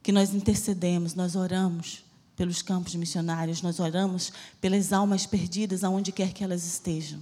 que 0.01 0.11
nós 0.11 0.33
intercedemos, 0.33 1.13
nós 1.13 1.35
oramos 1.35 2.03
pelos 2.35 2.61
campos 2.61 2.95
missionários, 2.95 3.61
nós 3.61 3.79
oramos 3.79 4.31
pelas 4.61 4.93
almas 4.93 5.25
perdidas 5.25 5.83
aonde 5.83 6.11
quer 6.11 6.33
que 6.33 6.43
elas 6.43 6.65
estejam. 6.65 7.19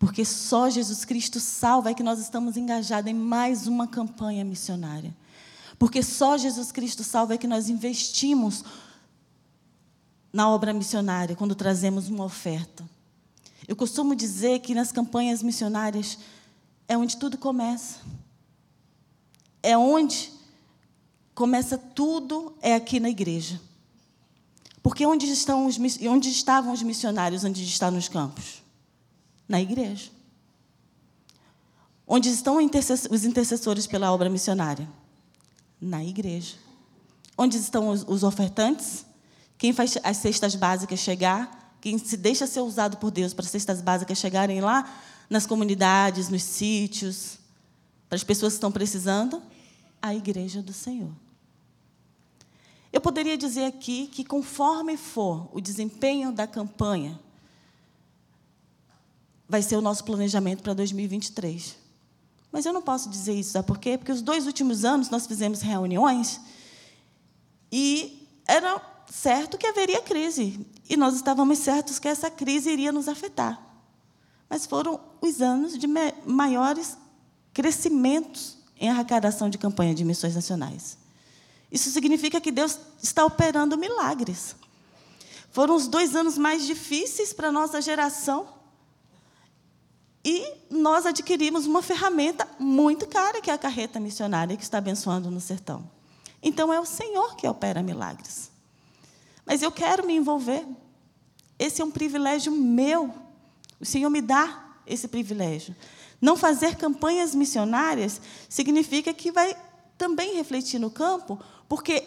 Porque 0.00 0.24
só 0.24 0.70
Jesus 0.70 1.04
Cristo 1.04 1.38
salva 1.38 1.90
é 1.90 1.94
que 1.94 2.02
nós 2.02 2.18
estamos 2.18 2.56
engajados 2.56 3.10
em 3.10 3.14
mais 3.14 3.66
uma 3.66 3.86
campanha 3.86 4.42
missionária. 4.42 5.14
Porque 5.78 6.02
só 6.02 6.38
Jesus 6.38 6.72
Cristo 6.72 7.04
salva 7.04 7.34
é 7.34 7.38
que 7.38 7.46
nós 7.46 7.68
investimos 7.68 8.64
na 10.32 10.48
obra 10.48 10.72
missionária, 10.72 11.36
quando 11.36 11.54
trazemos 11.54 12.08
uma 12.08 12.24
oferta. 12.24 12.82
Eu 13.68 13.76
costumo 13.76 14.16
dizer 14.16 14.60
que 14.60 14.74
nas 14.74 14.90
campanhas 14.90 15.42
missionárias 15.42 16.16
é 16.88 16.96
onde 16.96 17.18
tudo 17.18 17.36
começa. 17.36 17.98
É 19.62 19.76
onde 19.76 20.32
começa 21.34 21.76
tudo, 21.76 22.56
é 22.62 22.74
aqui 22.74 22.98
na 22.98 23.10
igreja. 23.10 23.60
Porque 24.82 25.04
onde, 25.04 25.30
estão 25.30 25.66
os, 25.66 25.78
onde 26.08 26.30
estavam 26.30 26.72
os 26.72 26.82
missionários 26.82 27.44
antes 27.44 27.60
de 27.60 27.68
estar 27.70 27.90
nos 27.90 28.08
campos? 28.08 28.59
Na 29.50 29.60
igreja. 29.60 30.12
Onde 32.06 32.28
estão 32.28 32.58
os 32.58 33.24
intercessores 33.24 33.84
pela 33.84 34.12
obra 34.12 34.30
missionária? 34.30 34.88
Na 35.80 36.04
igreja. 36.04 36.54
Onde 37.36 37.56
estão 37.56 37.88
os 37.88 38.22
ofertantes? 38.22 39.04
Quem 39.58 39.72
faz 39.72 39.98
as 40.04 40.18
cestas 40.18 40.54
básicas 40.54 41.00
chegar, 41.00 41.76
quem 41.80 41.98
se 41.98 42.16
deixa 42.16 42.46
ser 42.46 42.60
usado 42.60 42.98
por 42.98 43.10
Deus 43.10 43.34
para 43.34 43.44
as 43.44 43.50
cestas 43.50 43.82
básicas 43.82 44.18
chegarem 44.18 44.60
lá 44.60 44.88
nas 45.28 45.46
comunidades, 45.46 46.28
nos 46.28 46.44
sítios, 46.44 47.36
para 48.08 48.14
as 48.14 48.22
pessoas 48.22 48.52
que 48.52 48.58
estão 48.58 48.70
precisando, 48.70 49.42
a 50.00 50.14
igreja 50.14 50.62
do 50.62 50.72
Senhor. 50.72 51.10
Eu 52.92 53.00
poderia 53.00 53.36
dizer 53.36 53.64
aqui 53.64 54.06
que, 54.06 54.22
conforme 54.22 54.96
for 54.96 55.48
o 55.52 55.60
desempenho 55.60 56.30
da 56.30 56.46
campanha, 56.46 57.18
vai 59.50 59.62
ser 59.62 59.76
o 59.76 59.80
nosso 59.80 60.04
planejamento 60.04 60.62
para 60.62 60.72
2023. 60.72 61.74
Mas 62.52 62.64
eu 62.64 62.72
não 62.72 62.80
posso 62.80 63.10
dizer 63.10 63.34
isso, 63.34 63.50
sabe 63.50 63.66
por 63.66 63.78
quê? 63.78 63.98
Porque 63.98 64.12
os 64.12 64.22
dois 64.22 64.46
últimos 64.46 64.84
anos 64.84 65.10
nós 65.10 65.26
fizemos 65.26 65.60
reuniões 65.60 66.40
e 67.70 68.28
era 68.46 68.80
certo 69.10 69.58
que 69.58 69.66
haveria 69.66 70.00
crise. 70.00 70.64
E 70.88 70.96
nós 70.96 71.16
estávamos 71.16 71.58
certos 71.58 71.98
que 71.98 72.06
essa 72.06 72.30
crise 72.30 72.70
iria 72.70 72.92
nos 72.92 73.08
afetar. 73.08 73.60
Mas 74.48 74.66
foram 74.66 75.00
os 75.20 75.42
anos 75.42 75.76
de 75.76 75.86
maiores 76.24 76.96
crescimentos 77.52 78.56
em 78.78 78.88
arrecadação 78.88 79.50
de 79.50 79.58
campanha 79.58 79.94
de 79.94 80.04
missões 80.04 80.36
nacionais. 80.36 80.96
Isso 81.72 81.90
significa 81.90 82.40
que 82.40 82.52
Deus 82.52 82.78
está 83.02 83.24
operando 83.24 83.76
milagres. 83.76 84.54
Foram 85.50 85.74
os 85.74 85.88
dois 85.88 86.14
anos 86.14 86.38
mais 86.38 86.64
difíceis 86.64 87.32
para 87.32 87.48
a 87.48 87.52
nossa 87.52 87.82
geração. 87.82 88.59
E 90.24 90.52
nós 90.70 91.06
adquirimos 91.06 91.66
uma 91.66 91.82
ferramenta 91.82 92.46
muito 92.58 93.06
cara, 93.06 93.40
que 93.40 93.50
é 93.50 93.54
a 93.54 93.58
carreta 93.58 93.98
missionária, 93.98 94.56
que 94.56 94.62
está 94.62 94.78
abençoando 94.78 95.30
no 95.30 95.40
sertão. 95.40 95.88
Então, 96.42 96.72
é 96.72 96.78
o 96.78 96.84
Senhor 96.84 97.36
que 97.36 97.48
opera 97.48 97.82
milagres. 97.82 98.50
Mas 99.46 99.62
eu 99.62 99.72
quero 99.72 100.06
me 100.06 100.14
envolver. 100.14 100.66
Esse 101.58 101.82
é 101.82 101.84
um 101.84 101.90
privilégio 101.90 102.52
meu. 102.52 103.12
O 103.80 103.84
Senhor 103.84 104.10
me 104.10 104.20
dá 104.20 104.76
esse 104.86 105.08
privilégio. 105.08 105.74
Não 106.20 106.36
fazer 106.36 106.76
campanhas 106.76 107.34
missionárias 107.34 108.20
significa 108.48 109.14
que 109.14 109.32
vai 109.32 109.56
também 109.96 110.36
refletir 110.36 110.78
no 110.78 110.90
campo, 110.90 111.38
porque 111.68 112.04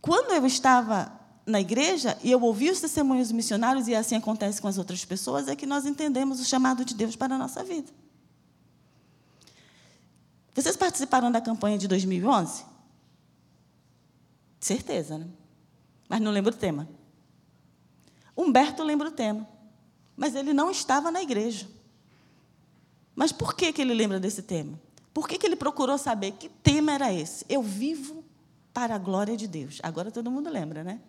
quando 0.00 0.32
eu 0.32 0.46
estava 0.46 1.12
na 1.44 1.60
igreja 1.60 2.16
e 2.22 2.30
eu 2.30 2.40
ouvi 2.40 2.70
os 2.70 2.80
testemunhos 2.80 3.32
missionários, 3.32 3.88
e 3.88 3.94
assim 3.94 4.16
acontece 4.16 4.60
com 4.60 4.68
as 4.68 4.78
outras 4.78 5.04
pessoas, 5.04 5.48
é 5.48 5.56
que 5.56 5.66
nós 5.66 5.86
entendemos 5.86 6.40
o 6.40 6.44
chamado 6.44 6.84
de 6.84 6.94
Deus 6.94 7.16
para 7.16 7.34
a 7.34 7.38
nossa 7.38 7.64
vida. 7.64 7.92
Vocês 10.54 10.76
participaram 10.76 11.30
da 11.32 11.40
campanha 11.40 11.78
de 11.78 11.88
2011? 11.88 12.64
Certeza, 14.60 15.18
né? 15.18 15.26
mas 16.08 16.20
não 16.20 16.30
lembro 16.30 16.52
o 16.52 16.56
tema. 16.56 16.88
Humberto 18.36 18.82
lembra 18.82 19.08
o 19.08 19.12
tema, 19.12 19.48
mas 20.16 20.34
ele 20.34 20.52
não 20.52 20.70
estava 20.70 21.10
na 21.10 21.22
igreja. 21.22 21.68
Mas 23.14 23.32
por 23.32 23.54
que, 23.54 23.72
que 23.72 23.82
ele 23.82 23.94
lembra 23.94 24.20
desse 24.20 24.42
tema? 24.42 24.78
Por 25.12 25.28
que, 25.28 25.38
que 25.38 25.46
ele 25.46 25.56
procurou 25.56 25.98
saber 25.98 26.32
que 26.32 26.48
tema 26.48 26.92
era 26.92 27.12
esse? 27.12 27.44
Eu 27.48 27.62
vivo 27.62 28.24
para 28.72 28.94
a 28.94 28.98
glória 28.98 29.36
de 29.36 29.46
Deus. 29.46 29.80
Agora 29.82 30.10
todo 30.10 30.30
mundo 30.30 30.48
lembra, 30.48 30.82
né? 30.82 31.00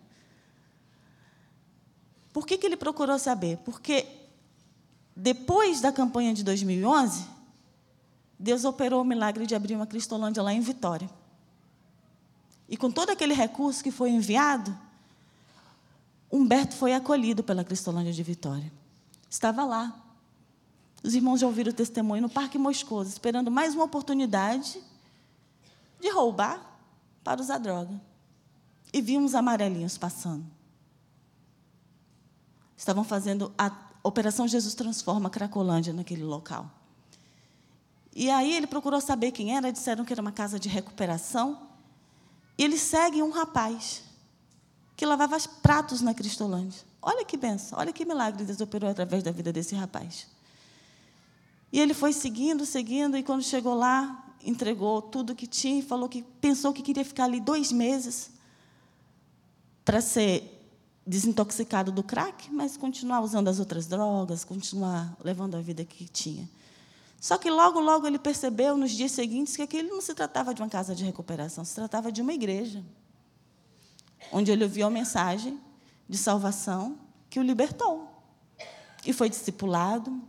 Por 2.34 2.44
que, 2.44 2.58
que 2.58 2.66
ele 2.66 2.76
procurou 2.76 3.16
saber? 3.16 3.58
Porque 3.58 4.04
depois 5.14 5.80
da 5.80 5.92
campanha 5.92 6.34
de 6.34 6.42
2011, 6.42 7.24
Deus 8.36 8.64
operou 8.64 9.02
o 9.02 9.04
milagre 9.04 9.46
de 9.46 9.54
abrir 9.54 9.76
uma 9.76 9.86
Cristolândia 9.86 10.42
lá 10.42 10.52
em 10.52 10.60
Vitória. 10.60 11.08
E 12.68 12.76
com 12.76 12.90
todo 12.90 13.10
aquele 13.10 13.34
recurso 13.34 13.84
que 13.84 13.92
foi 13.92 14.10
enviado, 14.10 14.76
Humberto 16.28 16.74
foi 16.74 16.92
acolhido 16.92 17.44
pela 17.44 17.62
Cristolândia 17.62 18.12
de 18.12 18.22
Vitória. 18.24 18.72
Estava 19.30 19.64
lá. 19.64 19.96
Os 21.04 21.14
irmãos 21.14 21.38
já 21.38 21.46
ouviram 21.46 21.70
o 21.70 21.74
testemunho 21.74 22.22
no 22.22 22.28
Parque 22.28 22.58
Moscoso, 22.58 23.10
esperando 23.10 23.48
mais 23.48 23.76
uma 23.76 23.84
oportunidade 23.84 24.82
de 26.00 26.10
roubar 26.10 26.60
para 27.22 27.40
usar 27.40 27.58
droga. 27.58 28.00
E 28.92 29.00
vimos 29.00 29.36
amarelinhos 29.36 29.96
passando. 29.96 30.53
Estavam 32.84 33.02
fazendo 33.02 33.50
a 33.56 33.72
Operação 34.02 34.46
Jesus 34.46 34.74
Transforma 34.74 35.30
Cracolândia 35.30 35.90
naquele 35.90 36.22
local. 36.22 36.70
E 38.14 38.28
aí 38.28 38.54
ele 38.54 38.66
procurou 38.66 39.00
saber 39.00 39.30
quem 39.30 39.56
era, 39.56 39.72
disseram 39.72 40.04
que 40.04 40.12
era 40.12 40.20
uma 40.20 40.30
casa 40.30 40.60
de 40.60 40.68
recuperação. 40.68 41.66
E 42.58 42.62
eles 42.62 42.82
seguem 42.82 43.22
um 43.22 43.30
rapaz 43.30 44.02
que 44.98 45.06
lavava 45.06 45.38
pratos 45.62 46.02
na 46.02 46.12
Cristolândia. 46.12 46.82
Olha 47.00 47.24
que 47.24 47.38
benção, 47.38 47.78
olha 47.78 47.90
que 47.90 48.04
milagre 48.04 48.44
Deus 48.44 48.60
operou 48.60 48.90
através 48.90 49.22
da 49.22 49.30
vida 49.30 49.50
desse 49.50 49.74
rapaz. 49.74 50.26
E 51.72 51.80
ele 51.80 51.94
foi 51.94 52.12
seguindo, 52.12 52.66
seguindo, 52.66 53.16
e 53.16 53.22
quando 53.22 53.42
chegou 53.42 53.74
lá, 53.74 54.26
entregou 54.44 55.00
tudo 55.00 55.34
que 55.34 55.46
tinha 55.46 55.78
e 55.78 55.82
falou 55.82 56.06
que 56.06 56.20
pensou 56.20 56.70
que 56.70 56.82
queria 56.82 57.02
ficar 57.02 57.24
ali 57.24 57.40
dois 57.40 57.72
meses 57.72 58.30
para 59.86 60.02
ser 60.02 60.53
desintoxicado 61.06 61.92
do 61.92 62.02
crack, 62.02 62.50
mas 62.52 62.76
continuar 62.76 63.20
usando 63.20 63.48
as 63.48 63.58
outras 63.58 63.86
drogas, 63.86 64.44
continuar 64.44 65.16
levando 65.22 65.54
a 65.56 65.60
vida 65.60 65.84
que 65.84 66.06
tinha. 66.06 66.48
Só 67.20 67.38
que 67.38 67.50
logo, 67.50 67.80
logo 67.80 68.06
ele 68.06 68.18
percebeu, 68.18 68.76
nos 68.76 68.90
dias 68.90 69.12
seguintes, 69.12 69.56
que 69.56 69.62
aquilo 69.62 69.88
não 69.88 70.00
se 70.00 70.14
tratava 70.14 70.54
de 70.54 70.60
uma 70.62 70.68
casa 70.68 70.94
de 70.94 71.04
recuperação, 71.04 71.64
se 71.64 71.74
tratava 71.74 72.12
de 72.12 72.20
uma 72.20 72.32
igreja 72.32 72.84
onde 74.32 74.50
ele 74.50 74.64
ouviu 74.64 74.86
a 74.86 74.90
mensagem 74.90 75.60
de 76.08 76.16
salvação 76.16 76.98
que 77.30 77.38
o 77.38 77.42
libertou. 77.42 78.08
E 79.04 79.12
foi 79.12 79.28
discipulado 79.28 80.22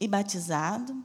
e 0.00 0.08
batizado 0.08 0.96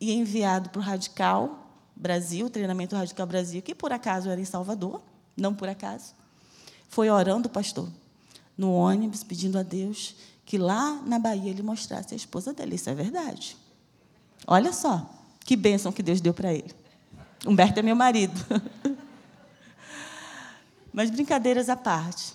e 0.00 0.12
enviado 0.12 0.70
para 0.70 0.80
o 0.80 0.82
Radical 0.82 1.68
Brasil, 1.94 2.50
treinamento 2.50 2.96
Radical 2.96 3.26
Brasil, 3.26 3.62
que 3.62 3.74
por 3.74 3.92
acaso 3.92 4.28
era 4.28 4.40
em 4.40 4.44
Salvador, 4.44 5.02
não 5.36 5.54
por 5.54 5.68
acaso. 5.68 6.14
Foi 6.88 7.08
orando, 7.08 7.48
pastor, 7.48 7.88
no 8.56 8.72
ônibus, 8.72 9.24
pedindo 9.24 9.58
a 9.58 9.62
Deus 9.62 10.14
que 10.44 10.58
lá 10.58 11.00
na 11.06 11.18
Bahia 11.18 11.50
ele 11.50 11.62
mostrasse 11.62 12.14
a 12.14 12.16
esposa 12.16 12.52
dele. 12.52 12.76
Isso 12.76 12.90
é 12.90 12.94
verdade. 12.94 13.56
Olha 14.46 14.72
só 14.72 15.10
que 15.44 15.56
bênção 15.56 15.92
que 15.92 16.02
Deus 16.02 16.20
deu 16.20 16.34
para 16.34 16.52
ele. 16.52 16.74
Humberto 17.46 17.80
é 17.80 17.82
meu 17.82 17.96
marido. 17.96 18.34
Mas 20.92 21.10
brincadeiras 21.10 21.68
à 21.68 21.76
parte. 21.76 22.34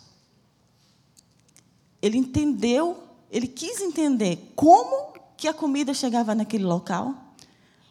Ele 2.01 2.17
entendeu, 2.17 3.03
ele 3.31 3.47
quis 3.47 3.81
entender 3.81 4.51
como 4.55 5.13
que 5.37 5.47
a 5.47 5.53
comida 5.53 5.93
chegava 5.93 6.35
naquele 6.35 6.65
local, 6.65 7.15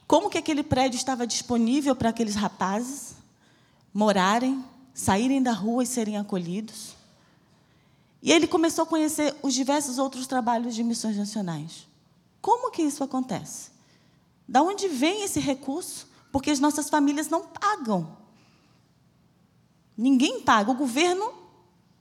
como 0.07 0.31
que 0.31 0.39
aquele 0.39 0.63
prédio 0.63 0.97
estava 0.97 1.27
disponível 1.27 1.97
para 1.97 2.11
aqueles 2.11 2.35
rapazes 2.35 3.15
morarem, 3.93 4.65
saírem 4.95 5.43
da 5.43 5.53
rua 5.53 5.83
e 5.83 5.87
serem 5.87 6.17
acolhidos. 6.17 6.98
E 8.23 8.33
ele 8.33 8.47
começou 8.47 8.83
a 8.85 8.87
conhecer 8.87 9.35
os 9.43 9.55
diversos 9.55 9.99
outros 9.99 10.27
trabalhos 10.27 10.75
de 10.75 10.83
missões 10.83 11.17
nacionais. 11.17 11.87
Como 12.41 12.71
que 12.71 12.83
isso 12.83 13.05
acontece? 13.05 13.71
Da 14.49 14.63
onde 14.63 14.89
vem 14.89 15.25
esse 15.25 15.41
recurso? 15.41 16.09
Porque 16.33 16.51
as 16.51 16.61
nossas 16.61 16.89
famílias 16.89 17.29
não 17.29 17.43
pagam 17.43 18.19
Ninguém 19.99 20.41
paga, 20.43 20.71
o 20.71 20.75
governo 20.75 21.33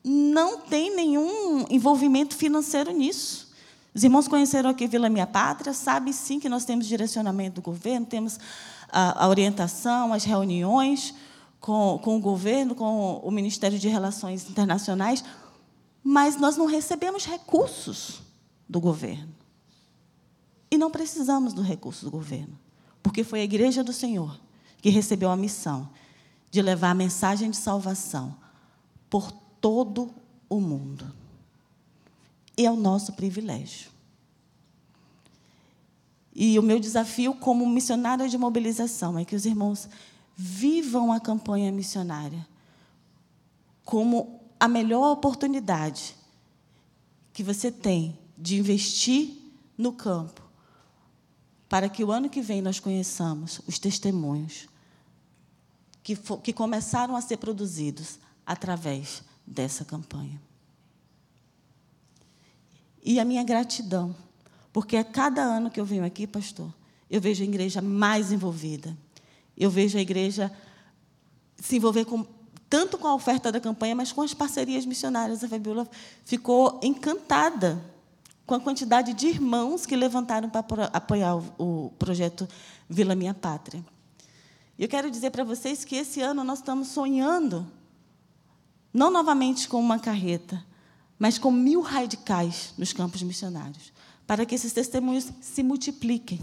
não 0.03 0.59
tem 0.59 0.95
nenhum 0.95 1.65
envolvimento 1.67 2.35
financeiro 2.35 2.91
nisso. 2.91 3.51
Os 3.91 4.03
irmãos 4.03 4.27
conheceram 4.27 4.69
aqui 4.69 4.85
Vila 4.85 5.09
Minha 5.09 5.25
Pátria, 5.25 5.73
sabem 5.73 6.13
sim 6.13 6.39
que 6.39 6.47
nós 6.47 6.63
temos 6.63 6.85
direcionamento 6.85 7.55
do 7.55 7.61
governo, 7.63 8.05
temos 8.05 8.39
a, 8.91 9.25
a 9.25 9.27
orientação, 9.27 10.13
as 10.13 10.23
reuniões 10.23 11.15
com, 11.59 11.99
com 12.03 12.17
o 12.17 12.19
governo, 12.19 12.75
com 12.75 13.15
o 13.23 13.31
Ministério 13.31 13.79
de 13.79 13.87
Relações 13.87 14.47
Internacionais, 14.47 15.25
mas 16.09 16.37
nós 16.37 16.55
não 16.55 16.67
recebemos 16.67 17.25
recursos 17.25 18.21
do 18.69 18.79
governo. 18.79 19.35
E 20.71 20.77
não 20.77 20.89
precisamos 20.89 21.51
do 21.51 21.61
recurso 21.61 22.05
do 22.05 22.09
governo, 22.09 22.57
porque 23.03 23.25
foi 23.25 23.41
a 23.41 23.43
Igreja 23.43 23.83
do 23.83 23.91
Senhor 23.91 24.39
que 24.81 24.89
recebeu 24.89 25.29
a 25.29 25.35
missão 25.35 25.89
de 26.49 26.61
levar 26.61 26.91
a 26.91 26.93
mensagem 26.93 27.51
de 27.51 27.57
salvação 27.57 28.37
por 29.09 29.33
todo 29.59 30.09
o 30.47 30.61
mundo. 30.61 31.13
E 32.57 32.65
é 32.65 32.71
o 32.71 32.77
nosso 32.77 33.11
privilégio. 33.11 33.91
E 36.33 36.57
o 36.57 36.63
meu 36.63 36.79
desafio 36.79 37.33
como 37.33 37.67
missionária 37.67 38.29
de 38.29 38.37
mobilização 38.37 39.19
é 39.19 39.25
que 39.25 39.35
os 39.35 39.45
irmãos 39.45 39.89
vivam 40.37 41.11
a 41.11 41.19
campanha 41.19 41.69
missionária 41.69 42.47
como 43.83 44.36
a 44.59 44.67
melhor 44.67 45.11
oportunidade 45.11 46.15
que 47.33 47.43
você 47.43 47.71
tem 47.71 48.17
de 48.37 48.57
investir 48.57 49.37
no 49.77 49.93
campo, 49.93 50.41
para 51.69 51.89
que 51.89 52.03
o 52.03 52.11
ano 52.11 52.29
que 52.29 52.41
vem 52.41 52.61
nós 52.61 52.79
conheçamos 52.79 53.61
os 53.67 53.77
testemunhos 53.77 54.67
que, 56.03 56.15
que 56.15 56.53
começaram 56.53 57.15
a 57.15 57.21
ser 57.21 57.37
produzidos 57.37 58.17
através 58.45 59.21
dessa 59.45 59.83
campanha. 59.83 60.41
E 63.03 63.19
a 63.19 63.25
minha 63.25 63.43
gratidão, 63.43 64.15
porque 64.71 64.97
a 64.97 65.03
cada 65.03 65.41
ano 65.41 65.69
que 65.69 65.79
eu 65.79 65.85
venho 65.85 66.05
aqui, 66.05 66.25
pastor, 66.25 66.73
eu 67.09 67.21
vejo 67.21 67.43
a 67.43 67.45
igreja 67.45 67.81
mais 67.81 68.31
envolvida. 68.31 68.97
Eu 69.55 69.69
vejo 69.69 69.97
a 69.97 70.01
igreja 70.01 70.51
se 71.57 71.77
envolver 71.77 72.05
com, 72.05 72.25
tanto 72.69 72.97
com 72.97 73.07
a 73.07 73.15
oferta 73.15 73.51
da 73.51 73.59
campanha, 73.59 73.95
mas 73.95 74.11
com 74.11 74.21
as 74.21 74.33
parcerias 74.33 74.85
missionárias. 74.85 75.43
A 75.43 75.47
Fabiola 75.47 75.87
ficou 76.25 76.79
encantada 76.83 77.81
com 78.45 78.55
a 78.55 78.59
quantidade 78.59 79.13
de 79.13 79.27
irmãos 79.27 79.85
que 79.85 79.95
levantaram 79.95 80.49
para 80.49 80.85
apoiar 80.85 81.35
o, 81.57 81.91
projeto 81.99 82.47
Vila 82.89 83.15
Minha 83.15 83.33
Pátria. 83.33 83.83
E 84.77 84.83
eu 84.83 84.89
quero 84.89 85.11
dizer 85.11 85.31
para 85.31 85.43
vocês 85.43 85.83
que 85.83 85.95
esse 85.95 86.21
ano 86.21 86.43
nós 86.43 86.59
estamos 86.59 86.87
sonhando 86.89 87.67
não 88.93 89.11
novamente 89.11 89.67
com 89.67 89.79
uma 89.79 89.99
carreta, 89.99 90.63
mas 91.19 91.37
com 91.37 91.51
mil 91.51 91.81
radicais 91.81 92.73
nos 92.77 92.93
campos 92.93 93.21
missionários, 93.21 93.91
para 94.25 94.45
que 94.45 94.55
esses 94.55 94.71
testemunhos 94.71 95.31
se 95.41 95.61
multipliquem. 95.61 96.39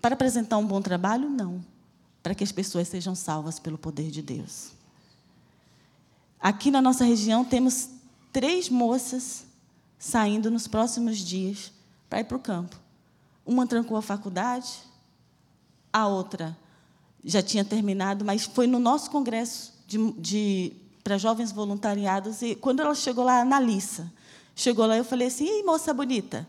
Para 0.00 0.14
apresentar 0.14 0.58
um 0.58 0.66
bom 0.66 0.80
trabalho? 0.80 1.28
Não. 1.28 1.64
Para 2.22 2.34
que 2.34 2.44
as 2.44 2.52
pessoas 2.52 2.88
sejam 2.88 3.14
salvas 3.14 3.58
pelo 3.58 3.78
poder 3.78 4.10
de 4.10 4.22
Deus. 4.22 4.72
Aqui 6.40 6.70
na 6.70 6.80
nossa 6.80 7.04
região 7.04 7.44
temos 7.44 7.90
três 8.32 8.68
moças 8.68 9.44
saindo 9.98 10.50
nos 10.50 10.68
próximos 10.68 11.18
dias 11.18 11.72
para 12.08 12.20
ir 12.20 12.24
para 12.24 12.36
o 12.36 12.40
campo. 12.40 12.76
Uma 13.44 13.66
trancou 13.66 13.96
a 13.96 14.02
faculdade, 14.02 14.78
a 15.92 16.06
outra 16.06 16.56
já 17.24 17.42
tinha 17.42 17.64
terminado, 17.64 18.24
mas 18.24 18.44
foi 18.44 18.66
no 18.66 18.78
nosso 18.78 19.10
congresso 19.10 19.74
de, 19.86 20.12
de 20.12 20.72
para 21.02 21.18
jovens 21.18 21.50
voluntariados. 21.50 22.42
E 22.42 22.54
quando 22.54 22.80
ela 22.80 22.94
chegou 22.94 23.24
lá, 23.24 23.44
na 23.44 23.58
Lissa, 23.58 24.12
chegou 24.54 24.86
lá, 24.86 24.96
eu 24.96 25.04
falei 25.04 25.28
assim: 25.28 25.46
Ei, 25.46 25.62
moça 25.62 25.92
bonita, 25.92 26.46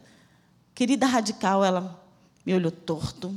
querida 0.75 1.07
radical, 1.07 1.63
ela 1.63 2.03
me 2.45 2.53
olhou 2.53 2.71
torto, 2.71 3.33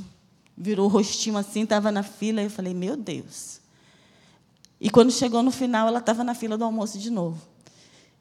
virou 0.57 0.85
o 0.85 0.89
rostinho 0.89 1.37
assim, 1.37 1.63
estava 1.63 1.91
na 1.91 2.03
fila. 2.03 2.41
Eu 2.41 2.49
falei: 2.49 2.73
Meu 2.73 2.95
Deus. 2.95 3.61
E 4.79 4.89
quando 4.89 5.11
chegou 5.11 5.41
no 5.41 5.51
final, 5.51 5.87
ela 5.87 5.99
estava 5.99 6.23
na 6.23 6.35
fila 6.35 6.57
do 6.57 6.63
almoço 6.63 6.99
de 6.99 7.09
novo. 7.09 7.41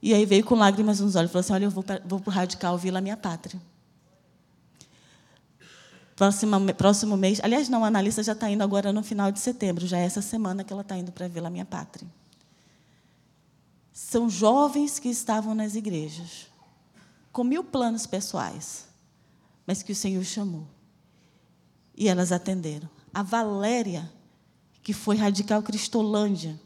E 0.01 0.13
aí 0.13 0.25
veio 0.25 0.45
com 0.45 0.55
lágrimas 0.55 1.01
nos 1.01 1.15
olhos 1.15 1.31
falou 1.31 1.41
assim: 1.41 1.53
Olha, 1.53 1.65
eu 1.65 1.71
vou 1.71 1.83
para, 1.83 2.03
vou 2.05 2.21
para 2.21 2.31
o 2.31 2.33
Radical 2.33 2.77
Vila 2.79 3.01
Minha 3.01 3.17
Pátria. 3.17 3.61
Próximo, 6.15 6.75
próximo 6.75 7.17
mês, 7.17 7.41
aliás, 7.43 7.69
não, 7.69 7.85
a 7.85 7.89
analista 7.89 8.23
já 8.23 8.33
está 8.33 8.49
indo 8.49 8.63
agora 8.63 8.93
no 8.93 9.03
final 9.03 9.33
de 9.33 9.41
setembro, 9.41 9.87
já 9.87 9.99
é 9.99 10.05
essa 10.05 10.21
semana 10.21 10.63
que 10.63 10.73
ela 10.73 10.83
está 10.83 10.97
indo 10.97 11.11
para 11.11 11.27
Vila 11.27 11.49
Minha 11.49 11.65
Pátria. 11.65 12.07
São 13.93 14.29
jovens 14.29 14.99
que 14.99 15.09
estavam 15.09 15.55
nas 15.55 15.75
igrejas, 15.75 16.47
com 17.33 17.43
mil 17.43 17.65
planos 17.65 18.07
pessoais, 18.07 18.87
mas 19.67 19.83
que 19.83 19.93
o 19.93 19.97
Senhor 19.97 20.23
chamou. 20.23 20.67
E 21.97 22.09
elas 22.09 22.33
atenderam. 22.33 22.89
A 23.13 23.23
Valéria, 23.23 24.11
que 24.83 24.93
foi 24.93 25.17
radical 25.17 25.63
Cristolândia. 25.63 26.59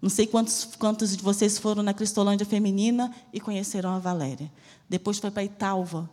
Não 0.00 0.08
sei 0.08 0.26
quantos, 0.26 0.64
quantos 0.78 1.16
de 1.16 1.22
vocês 1.22 1.58
foram 1.58 1.82
na 1.82 1.92
Cristolândia 1.92 2.46
feminina 2.46 3.14
e 3.32 3.40
conheceram 3.40 3.90
a 3.90 3.98
Valéria. 3.98 4.50
Depois 4.88 5.18
foi 5.18 5.30
para 5.30 5.44
Italva, 5.44 6.08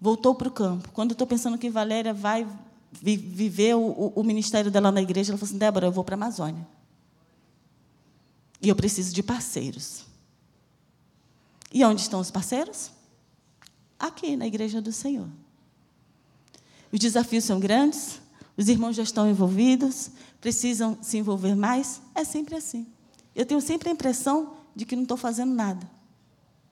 voltou 0.00 0.34
para 0.34 0.48
o 0.48 0.50
campo. 0.50 0.90
Quando 0.92 1.12
estou 1.12 1.26
pensando 1.26 1.58
que 1.58 1.70
Valéria 1.70 2.12
vai 2.12 2.46
vi 2.92 3.16
viver 3.16 3.74
o, 3.74 4.12
o, 4.14 4.22
ministério 4.24 4.70
dela 4.70 4.90
na 4.90 5.02
igreja, 5.02 5.32
ela 5.32 5.38
falou 5.38 5.50
assim: 5.50 5.58
Débora, 5.58 5.86
eu 5.86 5.92
vou 5.92 6.04
para 6.04 6.14
a 6.14 6.18
Amazônia. 6.18 6.66
E 8.60 8.68
eu 8.68 8.76
preciso 8.76 9.14
de 9.14 9.22
parceiros. 9.22 10.04
E 11.72 11.84
onde 11.84 12.00
estão 12.00 12.20
os 12.20 12.30
parceiros? 12.30 12.90
Aqui, 13.98 14.36
na 14.36 14.46
igreja 14.46 14.80
do 14.80 14.92
Senhor. 14.92 15.28
Os 16.92 16.98
desafios 16.98 17.44
são 17.44 17.60
grandes, 17.60 18.20
os 18.56 18.68
irmãos 18.68 18.96
já 18.96 19.02
estão 19.02 19.28
envolvidos, 19.28 20.10
precisam 20.40 20.96
se 21.02 21.18
envolver 21.18 21.54
mais. 21.54 22.00
É 22.14 22.24
sempre 22.24 22.56
assim. 22.56 22.86
Eu 23.34 23.44
tenho 23.44 23.60
sempre 23.60 23.88
a 23.88 23.92
impressão 23.92 24.54
de 24.74 24.84
que 24.84 24.96
não 24.96 25.02
estou 25.02 25.16
fazendo 25.16 25.54
nada. 25.54 25.88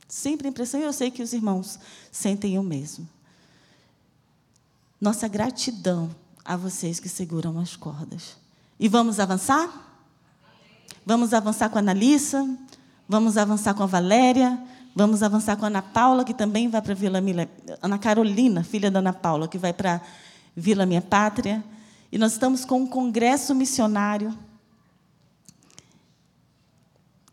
Sempre 0.09 0.47
a 0.47 0.51
impressão, 0.51 0.81
e 0.81 0.85
eu 0.85 0.93
sei 0.93 1.11
que 1.11 1.23
os 1.23 1.33
irmãos 1.33 1.79
sentem 2.11 2.59
o 2.59 2.63
mesmo. 2.63 3.09
Nossa 5.01 5.29
gratidão 5.29 6.15
a 6.45 6.57
vocês 6.57 7.01
que 7.01 7.09
seguram 7.09 7.59
as 7.59 7.77
cordas. 7.77 8.37
E 8.79 8.89
vamos 8.89 9.19
avançar? 9.19 9.93
Vamos 11.05 11.35
avançar 11.35 11.69
com 11.69 11.77
a 11.77 11.81
Analissa, 11.81 12.49
vamos 13.09 13.37
avançar 13.37 13.75
com 13.75 13.83
a 13.83 13.87
Valéria, 13.87 14.63
vamos 14.95 15.23
avançar 15.23 15.57
com 15.57 15.65
a 15.65 15.69
Ana 15.69 15.83
Paula, 15.83 16.25
que 16.25 16.33
também 16.33 16.69
vai 16.69 16.81
para 16.81 16.95
Vila 16.95 17.21
Mila, 17.21 17.49
Ana 17.83 17.99
Carolina, 17.99 18.63
filha 18.63 18.91
da 18.91 19.01
Ana 19.01 19.13
Paula, 19.13 19.49
que 19.49 19.59
vai 19.59 19.73
para 19.73 20.01
Vila 20.55 20.87
Minha 20.87 21.03
Pátria. 21.03 21.65
E 22.13 22.19
nós 22.19 22.33
estamos 22.33 22.65
com 22.65 22.83
um 22.83 22.87
congresso 22.87 23.55
missionário 23.55 24.37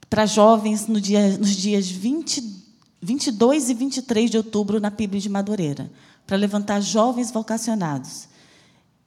para 0.09 0.25
jovens 0.25 0.87
no 0.87 0.99
dia, 0.99 1.37
nos 1.37 1.51
dias 1.51 1.89
20, 1.89 2.63
22 3.01 3.69
e 3.69 3.73
23 3.73 4.31
de 4.31 4.37
outubro 4.37 4.79
na 4.79 4.89
PIB 4.89 5.19
de 5.19 5.29
Madureira 5.29 5.91
para 6.25 6.35
levantar 6.37 6.81
jovens 6.81 7.31
vocacionados. 7.31 8.27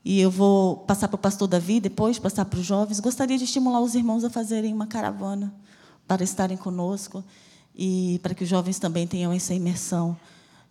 E 0.05 0.21
eu 0.21 0.31
vou 0.31 0.77
passar 0.77 1.09
para 1.09 1.17
o 1.17 1.19
pastor 1.19 1.49
Davi, 1.49 1.81
depois 1.81 2.19
passar 2.19 2.45
para 2.45 2.59
os 2.59 2.67
jovens. 2.67 3.01
Gostaria 3.01 3.39
de 3.39 3.45
estimular 3.45 3.81
os 3.81 3.95
irmãos 3.95 4.23
a 4.23 4.31
fazerem 4.31 4.73
uma 4.73 4.87
caravana 4.87 5.53
para 6.07 6.23
estarem 6.23 6.57
conosco 6.57 7.25
e 7.75 8.21
para 8.23 8.35
que 8.35 8.45
os 8.45 8.49
jovens 8.49 8.79
também 8.79 9.07
tenham 9.07 9.33
essa 9.33 9.53
imersão 9.53 10.17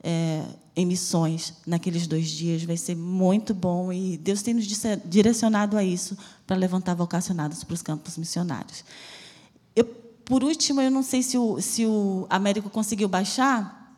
é, 0.02 0.44
em 0.76 0.86
missões 0.86 1.54
naqueles 1.66 2.08
dois 2.08 2.30
dias. 2.30 2.64
Vai 2.64 2.78
ser 2.78 2.96
muito 2.96 3.54
bom 3.54 3.92
e 3.92 4.18
Deus 4.18 4.42
tem 4.42 4.54
nos 4.54 4.66
direcionado 5.06 5.78
a 5.78 5.84
isso 5.84 6.18
para 6.48 6.56
levantar 6.56 6.94
vocacionados 6.94 7.64
para 7.64 7.74
os 7.74 7.82
campos 7.82 8.18
missionários. 8.18 8.84
Eu, 9.76 9.86
por 10.26 10.44
último, 10.44 10.82
eu 10.82 10.92
não 10.92 11.04
sei 11.04 11.24
se 11.24 11.38
o, 11.38 11.62
se 11.62 11.86
o 11.86 12.26
Américo 12.30 12.70
conseguiu 12.70 13.08
baixar. 13.08 13.98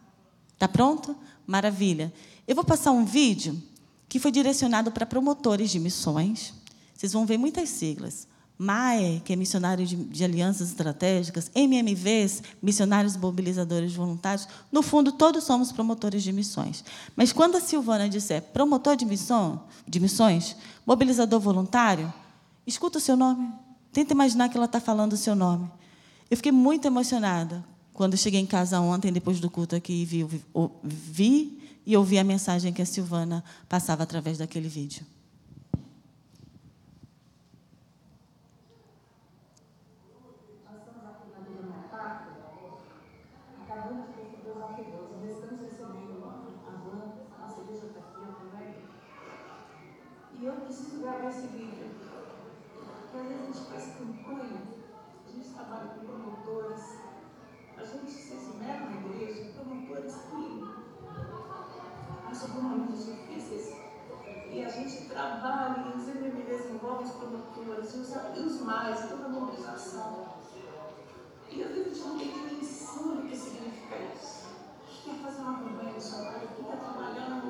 Está 0.54 0.68
pronto? 0.68 1.16
Maravilha. 1.46 2.14
Eu 2.48 2.56
vou 2.56 2.64
passar 2.64 2.92
um 2.92 3.06
vídeo 3.06 3.62
que 4.08 4.20
foi 4.20 4.32
direcionado 4.32 4.92
para 4.92 5.06
promotores 5.06 5.70
de 5.70 5.80
missões. 5.80 6.54
Vocês 6.94 7.14
vão 7.14 7.26
ver 7.26 7.38
muitas 7.38 7.70
siglas. 7.70 8.28
MAE, 8.58 9.22
que 9.26 9.34
é 9.34 9.36
Missionário 9.36 9.86
de, 9.86 9.96
de, 9.96 10.24
Alianças 10.24 10.70
Estratégicas, 10.70 11.52
MMVs, 11.54 12.42
Missionários 12.62 13.18
Mobilizadores 13.18 13.94
Voluntários. 13.94 14.48
No 14.72 14.82
fundo, 14.82 15.12
todos 15.12 15.44
somos 15.44 15.72
promotores 15.72 16.24
de 16.24 16.32
missões. 16.32 16.84
Mas 17.16 17.34
quando 17.34 17.58
a 17.58 17.62
Silvana 17.62 18.08
disser 18.08 18.42
promotor 18.42 18.96
de, 18.96 19.06
missão, 19.06 19.64
de 19.88 20.00
missões, 20.00 20.56
mobilizador 20.86 21.40
voluntário, 21.40 22.14
escuta 22.66 22.98
o 22.98 23.02
seu 23.02 23.18
nome. 23.18 23.52
Tenta 23.92 24.14
imaginar 24.14 24.50
que 24.50 24.58
ela 24.58 24.66
está 24.66 24.80
falando 24.80 25.14
o 25.14 25.18
seu 25.18 25.36
nome. 25.36 25.70
Eu 26.30 26.38
fiquei 26.38 26.52
muito 26.52 26.86
emocionada 26.86 27.64
quando 27.94 28.18
cheguei 28.18 28.40
em 28.40 28.46
casa 28.46 28.80
ontem, 28.80 29.12
depois 29.12 29.40
do 29.40 29.50
culto 29.50 29.76
aqui, 29.76 30.02
e 30.02 30.06
vi, 30.06 30.28
vi 30.84 31.62
e 31.86 31.96
ouvi 31.96 32.18
a 32.18 32.24
mensagem 32.24 32.74
que 32.74 32.82
a 32.82 32.86
Silvana 32.86 33.44
passava 33.70 34.04
através 34.04 34.38
daquele 34.38 34.68
vídeo. 34.68 35.06
Gravar 51.06 51.30
esse 51.30 51.48
vídeo. 51.48 51.92
Porque 52.74 53.18
aí 53.18 53.34
a 53.36 53.46
gente 53.46 53.60
faz 53.70 53.96
campanha, 53.96 54.62
a 55.28 55.32
gente 55.32 55.50
trabalha 55.54 55.90
com 55.90 56.06
promotores, 56.06 56.98
a 57.78 57.84
gente 57.84 58.12
se 58.12 58.34
esmera 58.34 58.86
na 58.86 58.96
igreja, 58.96 59.52
promotores 59.54 60.16
que 60.16 60.64
passam 62.26 62.50
por 62.50 62.64
momentos 62.64 63.06
difíceis. 63.06 63.76
E 64.52 64.64
a 64.64 64.70
gente 64.70 65.08
trabalha, 65.08 65.94
e 65.94 65.98
os 66.00 66.08
envolvem 66.72 67.06
os 67.06 67.12
promotores, 67.12 67.94
e 67.94 68.00
os, 68.00 68.38
e 68.38 68.40
os 68.40 68.62
mais, 68.62 69.08
toda 69.08 69.26
a 69.26 69.30
mobilização. 69.30 70.26
E 71.52 71.64
às 71.64 71.70
vezes 71.70 71.86
a 71.86 71.94
gente 71.94 72.08
não 72.08 72.18
tem 72.18 72.32
dimensão 72.32 73.16
do 73.16 73.30
que 73.30 73.38
significa 73.38 73.96
isso. 74.16 74.46
A 74.84 75.04
quer 75.04 75.22
fazer 75.22 75.42
uma 75.42 75.60
campanha 75.60 75.94
missionária, 75.94 76.48
que 76.48 76.62
está 76.62 76.78
trabalhando 76.78 77.45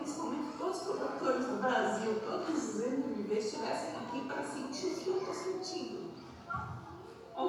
principalmente 0.00 0.56
todos 0.56 0.76
os 0.76 0.82
promotores 0.82 1.46
do 1.46 1.60
Brasil, 1.60 2.20
todos 2.20 2.74
os 2.74 2.80
MMVs 2.80 3.44
estivessem 3.44 3.96
aqui 3.96 4.26
para 4.26 4.42
sentir 4.42 4.86
o 4.86 4.96
que 4.96 5.06
eu 5.08 5.18
estou 5.18 5.34
sentindo 5.34 6.10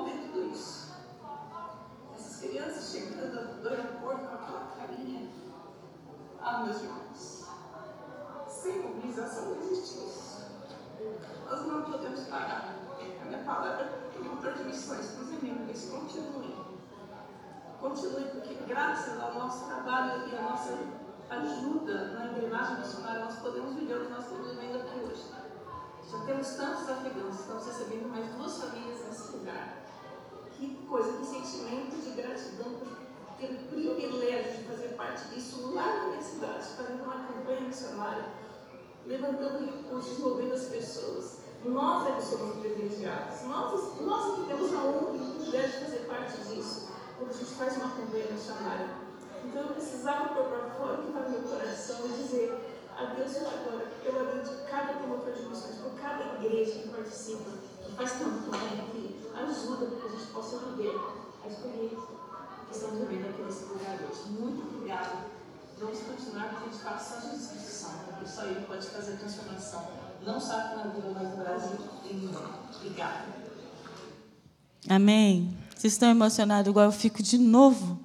ver 0.05 0.31
tudo 0.31 0.51
isso. 0.51 0.91
Essas 2.13 2.41
crianças 2.41 2.91
chegando 2.91 3.61
do 3.61 3.69
aeroporto 3.69 4.27
com 4.27 4.35
aquela 4.35 4.75
carinha. 4.77 5.29
Ah, 6.41 6.63
meus 6.63 6.81
irmãos, 6.81 7.45
sem 8.47 8.81
mobilização 8.81 9.49
não 9.49 9.61
existe 9.61 9.99
isso. 9.99 10.45
Nós 11.49 11.67
não 11.67 11.83
podemos 11.83 12.21
parar. 12.27 12.75
A 13.21 13.25
minha 13.25 13.43
palavra 13.43 13.83
é 13.83 14.09
promotor 14.13 14.53
de 14.53 14.63
missões 14.65 15.07
para 15.07 15.23
os 15.23 15.29
inimigos. 15.29 15.89
Continue. 15.89 16.55
Continue, 17.79 18.25
porque 18.25 18.55
graças 18.67 19.19
ao 19.19 19.33
nosso 19.33 19.65
trabalho 19.65 20.27
e 20.27 20.37
à 20.37 20.41
nossa 20.41 21.00
ajuda 21.31 22.09
na 22.09 22.27
engrenagem 22.27 22.79
missionária, 22.79 23.23
nós 23.23 23.39
podemos 23.39 23.73
viver 23.75 23.95
o 23.95 24.05
que 24.05 24.11
nós 24.11 24.23
estamos 24.25 24.47
vivendo 24.49 24.81
aqui 24.81 24.99
hoje. 24.99 25.23
Já 26.11 26.19
temos 26.25 26.47
tantos 26.49 26.89
afegãos, 26.89 27.39
estamos 27.39 27.65
recebendo 27.65 28.09
mais 28.09 28.27
duas 28.35 28.57
famílias 28.57 28.99
nesse 29.05 29.37
lugar. 29.37 29.85
Que 30.51 30.75
coisa, 30.87 31.17
que 31.17 31.25
sentimento 31.25 31.95
de 31.95 32.21
gratidão 32.21 32.73
por 32.73 32.87
ter 33.39 33.89
o 33.89 33.95
privilégio 33.95 34.57
de 34.57 34.63
fazer 34.65 34.89
parte 34.89 35.29
disso 35.29 35.71
lá 35.73 35.85
na 35.85 36.07
minha 36.09 36.21
cidade, 36.21 36.65
fazendo 36.75 37.03
uma 37.03 37.23
campanha 37.23 37.61
missionária, 37.61 38.25
levantando 39.05 39.65
recursos, 39.65 40.19
envolvendo 40.19 40.53
as 40.53 40.65
pessoas. 40.65 41.41
Nós 41.63 42.07
é 42.07 42.11
que 42.13 42.23
somos 42.23 42.57
privilegiados. 42.57 43.43
Nós, 43.43 44.01
nós 44.01 44.35
que 44.35 44.47
temos 44.47 44.73
a 44.73 44.83
honra 44.83 45.15
e 45.15 45.21
o 45.21 45.35
privilégio 45.35 45.79
de 45.79 45.85
fazer 45.85 46.07
parte 46.07 46.41
disso. 46.41 46.89
Quando 47.17 47.29
a 47.29 47.33
gente 47.33 47.53
faz 47.53 47.77
uma 47.77 47.89
campanha 47.91 48.31
missionária. 48.31 49.00
Então 49.45 49.61
eu 49.61 49.73
precisava 49.73 50.29
pôr 50.33 50.45
para 50.45 50.69
fora 50.71 50.99
o 50.99 51.03
que 51.03 51.07
está 51.09 51.19
no 51.21 51.29
meu 51.29 51.41
coração 51.41 52.05
e 52.05 52.23
dizer 52.23 52.71
a 52.97 53.05
Deus 53.05 53.35
agora, 53.37 53.87
pela 54.03 54.31
vida 54.31 54.43
de 54.43 54.69
cada 54.69 54.93
promotor 54.93 55.33
de 55.33 55.43
missões, 55.43 55.75
por 55.77 55.91
cada 55.99 56.35
igreja 56.35 56.79
que 56.79 56.89
participa, 56.89 57.51
que 57.83 57.91
faz 57.93 58.11
campanha, 58.11 58.85
que 58.91 59.21
ajuda 59.33 59.85
para 59.85 59.99
que 59.99 60.07
a 60.07 60.19
gente 60.19 60.31
possa 60.31 60.57
viver 60.57 60.99
a 61.43 61.47
experiência 61.47 61.97
que 62.67 62.75
estamos 62.75 62.99
vivendo 63.07 63.29
aqui 63.29 63.41
nesse 63.41 63.65
lugar 63.65 63.97
hoje. 63.99 64.29
Muito 64.29 64.61
obrigada. 64.61 65.25
Vamos 65.79 65.99
continuar, 65.99 66.49
porque 66.49 66.69
a 66.69 66.71
gente 66.71 66.83
fala 66.83 66.99
só 66.99 67.21
Jesus 67.21 67.47
Cristo 67.47 67.71
Santo, 67.71 68.05
porque 68.05 68.27
só 68.27 68.43
Ele 68.43 68.65
pode 68.65 68.85
fazer 68.87 69.13
a 69.13 69.17
transformação, 69.17 69.87
não 70.23 70.39
só 70.39 70.57
aqui 70.57 70.75
na 70.75 70.83
vida, 70.83 71.09
mas 71.13 71.29
no 71.29 71.37
Brasil 71.37 71.77
e 72.09 72.13
no 72.13 72.27
mundo. 72.27 72.59
Obrigada. 72.75 73.25
Amém. 74.87 75.57
Vocês 75.75 75.93
estão 75.93 76.09
emocionados 76.09 76.69
igual 76.69 76.85
eu 76.85 76.91
fico 76.91 77.23
de 77.23 77.39
novo, 77.39 77.99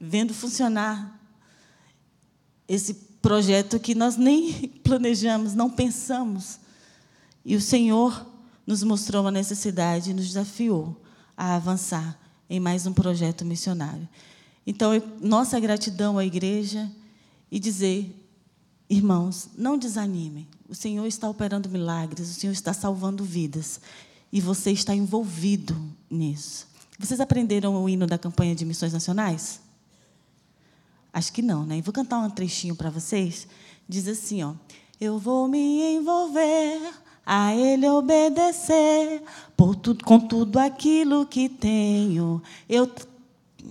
vendo 0.00 0.32
funcionar 0.32 1.20
esse 2.66 2.94
projeto 3.20 3.78
que 3.78 3.94
nós 3.94 4.16
nem 4.16 4.68
planejamos, 4.82 5.54
não 5.54 5.68
pensamos. 5.68 6.58
E 7.44 7.54
o 7.54 7.60
Senhor 7.60 8.26
nos 8.66 8.82
mostrou 8.82 9.22
uma 9.22 9.30
necessidade 9.30 10.10
e 10.10 10.14
nos 10.14 10.28
desafiou 10.28 11.00
a 11.36 11.56
avançar 11.56 12.18
em 12.48 12.58
mais 12.58 12.86
um 12.86 12.92
projeto 12.92 13.44
missionário. 13.44 14.08
Então, 14.66 14.90
nossa 15.20 15.58
gratidão 15.58 16.18
à 16.18 16.24
igreja 16.24 16.90
e 17.50 17.58
dizer, 17.58 18.14
irmãos, 18.88 19.48
não 19.56 19.76
desanimem. 19.76 20.46
O 20.68 20.74
Senhor 20.74 21.06
está 21.06 21.28
operando 21.28 21.68
milagres, 21.68 22.30
o 22.30 22.34
Senhor 22.34 22.52
está 22.52 22.72
salvando 22.72 23.24
vidas 23.24 23.80
e 24.32 24.40
você 24.40 24.70
está 24.70 24.94
envolvido 24.94 25.76
nisso. 26.08 26.68
Vocês 26.98 27.18
aprenderam 27.18 27.74
o 27.82 27.88
hino 27.88 28.06
da 28.06 28.18
campanha 28.18 28.54
de 28.54 28.64
missões 28.64 28.92
nacionais? 28.92 29.60
Acho 31.12 31.32
que 31.32 31.42
não, 31.42 31.64
né? 31.64 31.80
Vou 31.82 31.92
cantar 31.92 32.18
um 32.18 32.30
trechinho 32.30 32.76
para 32.76 32.90
vocês. 32.90 33.46
Diz 33.88 34.06
assim, 34.06 34.42
ó: 34.42 34.52
Eu 35.00 35.18
vou 35.18 35.48
me 35.48 35.94
envolver, 35.94 36.80
a 37.26 37.54
Ele 37.54 37.88
obedecer, 37.88 39.22
por 39.56 39.74
tudo, 39.74 40.04
com 40.04 40.20
tudo 40.20 40.58
aquilo 40.58 41.26
que 41.26 41.48
tenho. 41.48 42.42
Eu, 42.68 42.90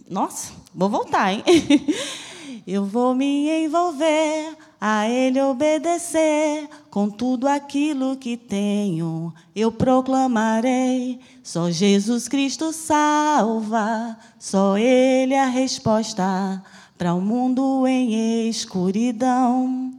nossa, 0.09 0.51
vou 0.73 0.89
voltar, 0.89 1.33
hein? 1.33 1.43
Eu 2.67 2.85
vou 2.85 3.15
me 3.15 3.65
envolver, 3.65 4.55
a 4.79 5.07
Ele 5.07 5.41
obedecer, 5.41 6.69
com 6.91 7.09
tudo 7.09 7.47
aquilo 7.47 8.15
que 8.15 8.37
tenho. 8.37 9.33
Eu 9.55 9.71
proclamarei: 9.71 11.19
só 11.41 11.71
Jesus 11.71 12.27
Cristo 12.27 12.71
salva, 12.71 14.17
só 14.37 14.77
Ele 14.77 15.35
a 15.35 15.47
resposta 15.47 16.63
para 16.99 17.15
um 17.15 17.21
mundo 17.21 17.87
em 17.87 18.49
escuridão. 18.49 19.93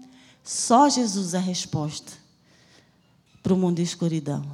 Só 0.44 0.86
Jesus 0.86 1.32
é 1.32 1.38
a 1.38 1.40
resposta 1.40 2.12
para 3.42 3.54
o 3.54 3.56
mundo 3.56 3.78
em 3.78 3.82
escuridão. 3.82 4.44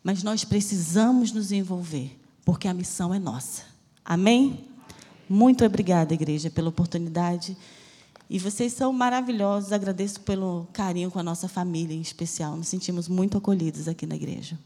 Mas 0.00 0.22
nós 0.22 0.44
precisamos 0.44 1.32
nos 1.32 1.50
envolver, 1.50 2.16
porque 2.44 2.68
a 2.68 2.72
missão 2.72 3.12
é 3.12 3.18
nossa. 3.18 3.64
Amém? 4.04 4.68
Muito 5.28 5.64
obrigada, 5.64 6.14
igreja, 6.14 6.48
pela 6.48 6.68
oportunidade. 6.68 7.56
E 8.28 8.38
vocês 8.38 8.72
são 8.72 8.92
maravilhosos. 8.92 9.72
Agradeço 9.72 10.20
pelo 10.20 10.68
carinho 10.72 11.10
com 11.10 11.18
a 11.18 11.24
nossa 11.24 11.48
família 11.48 11.96
em 11.96 12.00
especial. 12.00 12.56
Nos 12.56 12.68
sentimos 12.68 13.08
muito 13.08 13.36
acolhidos 13.36 13.88
aqui 13.88 14.06
na 14.06 14.14
igreja. 14.14 14.56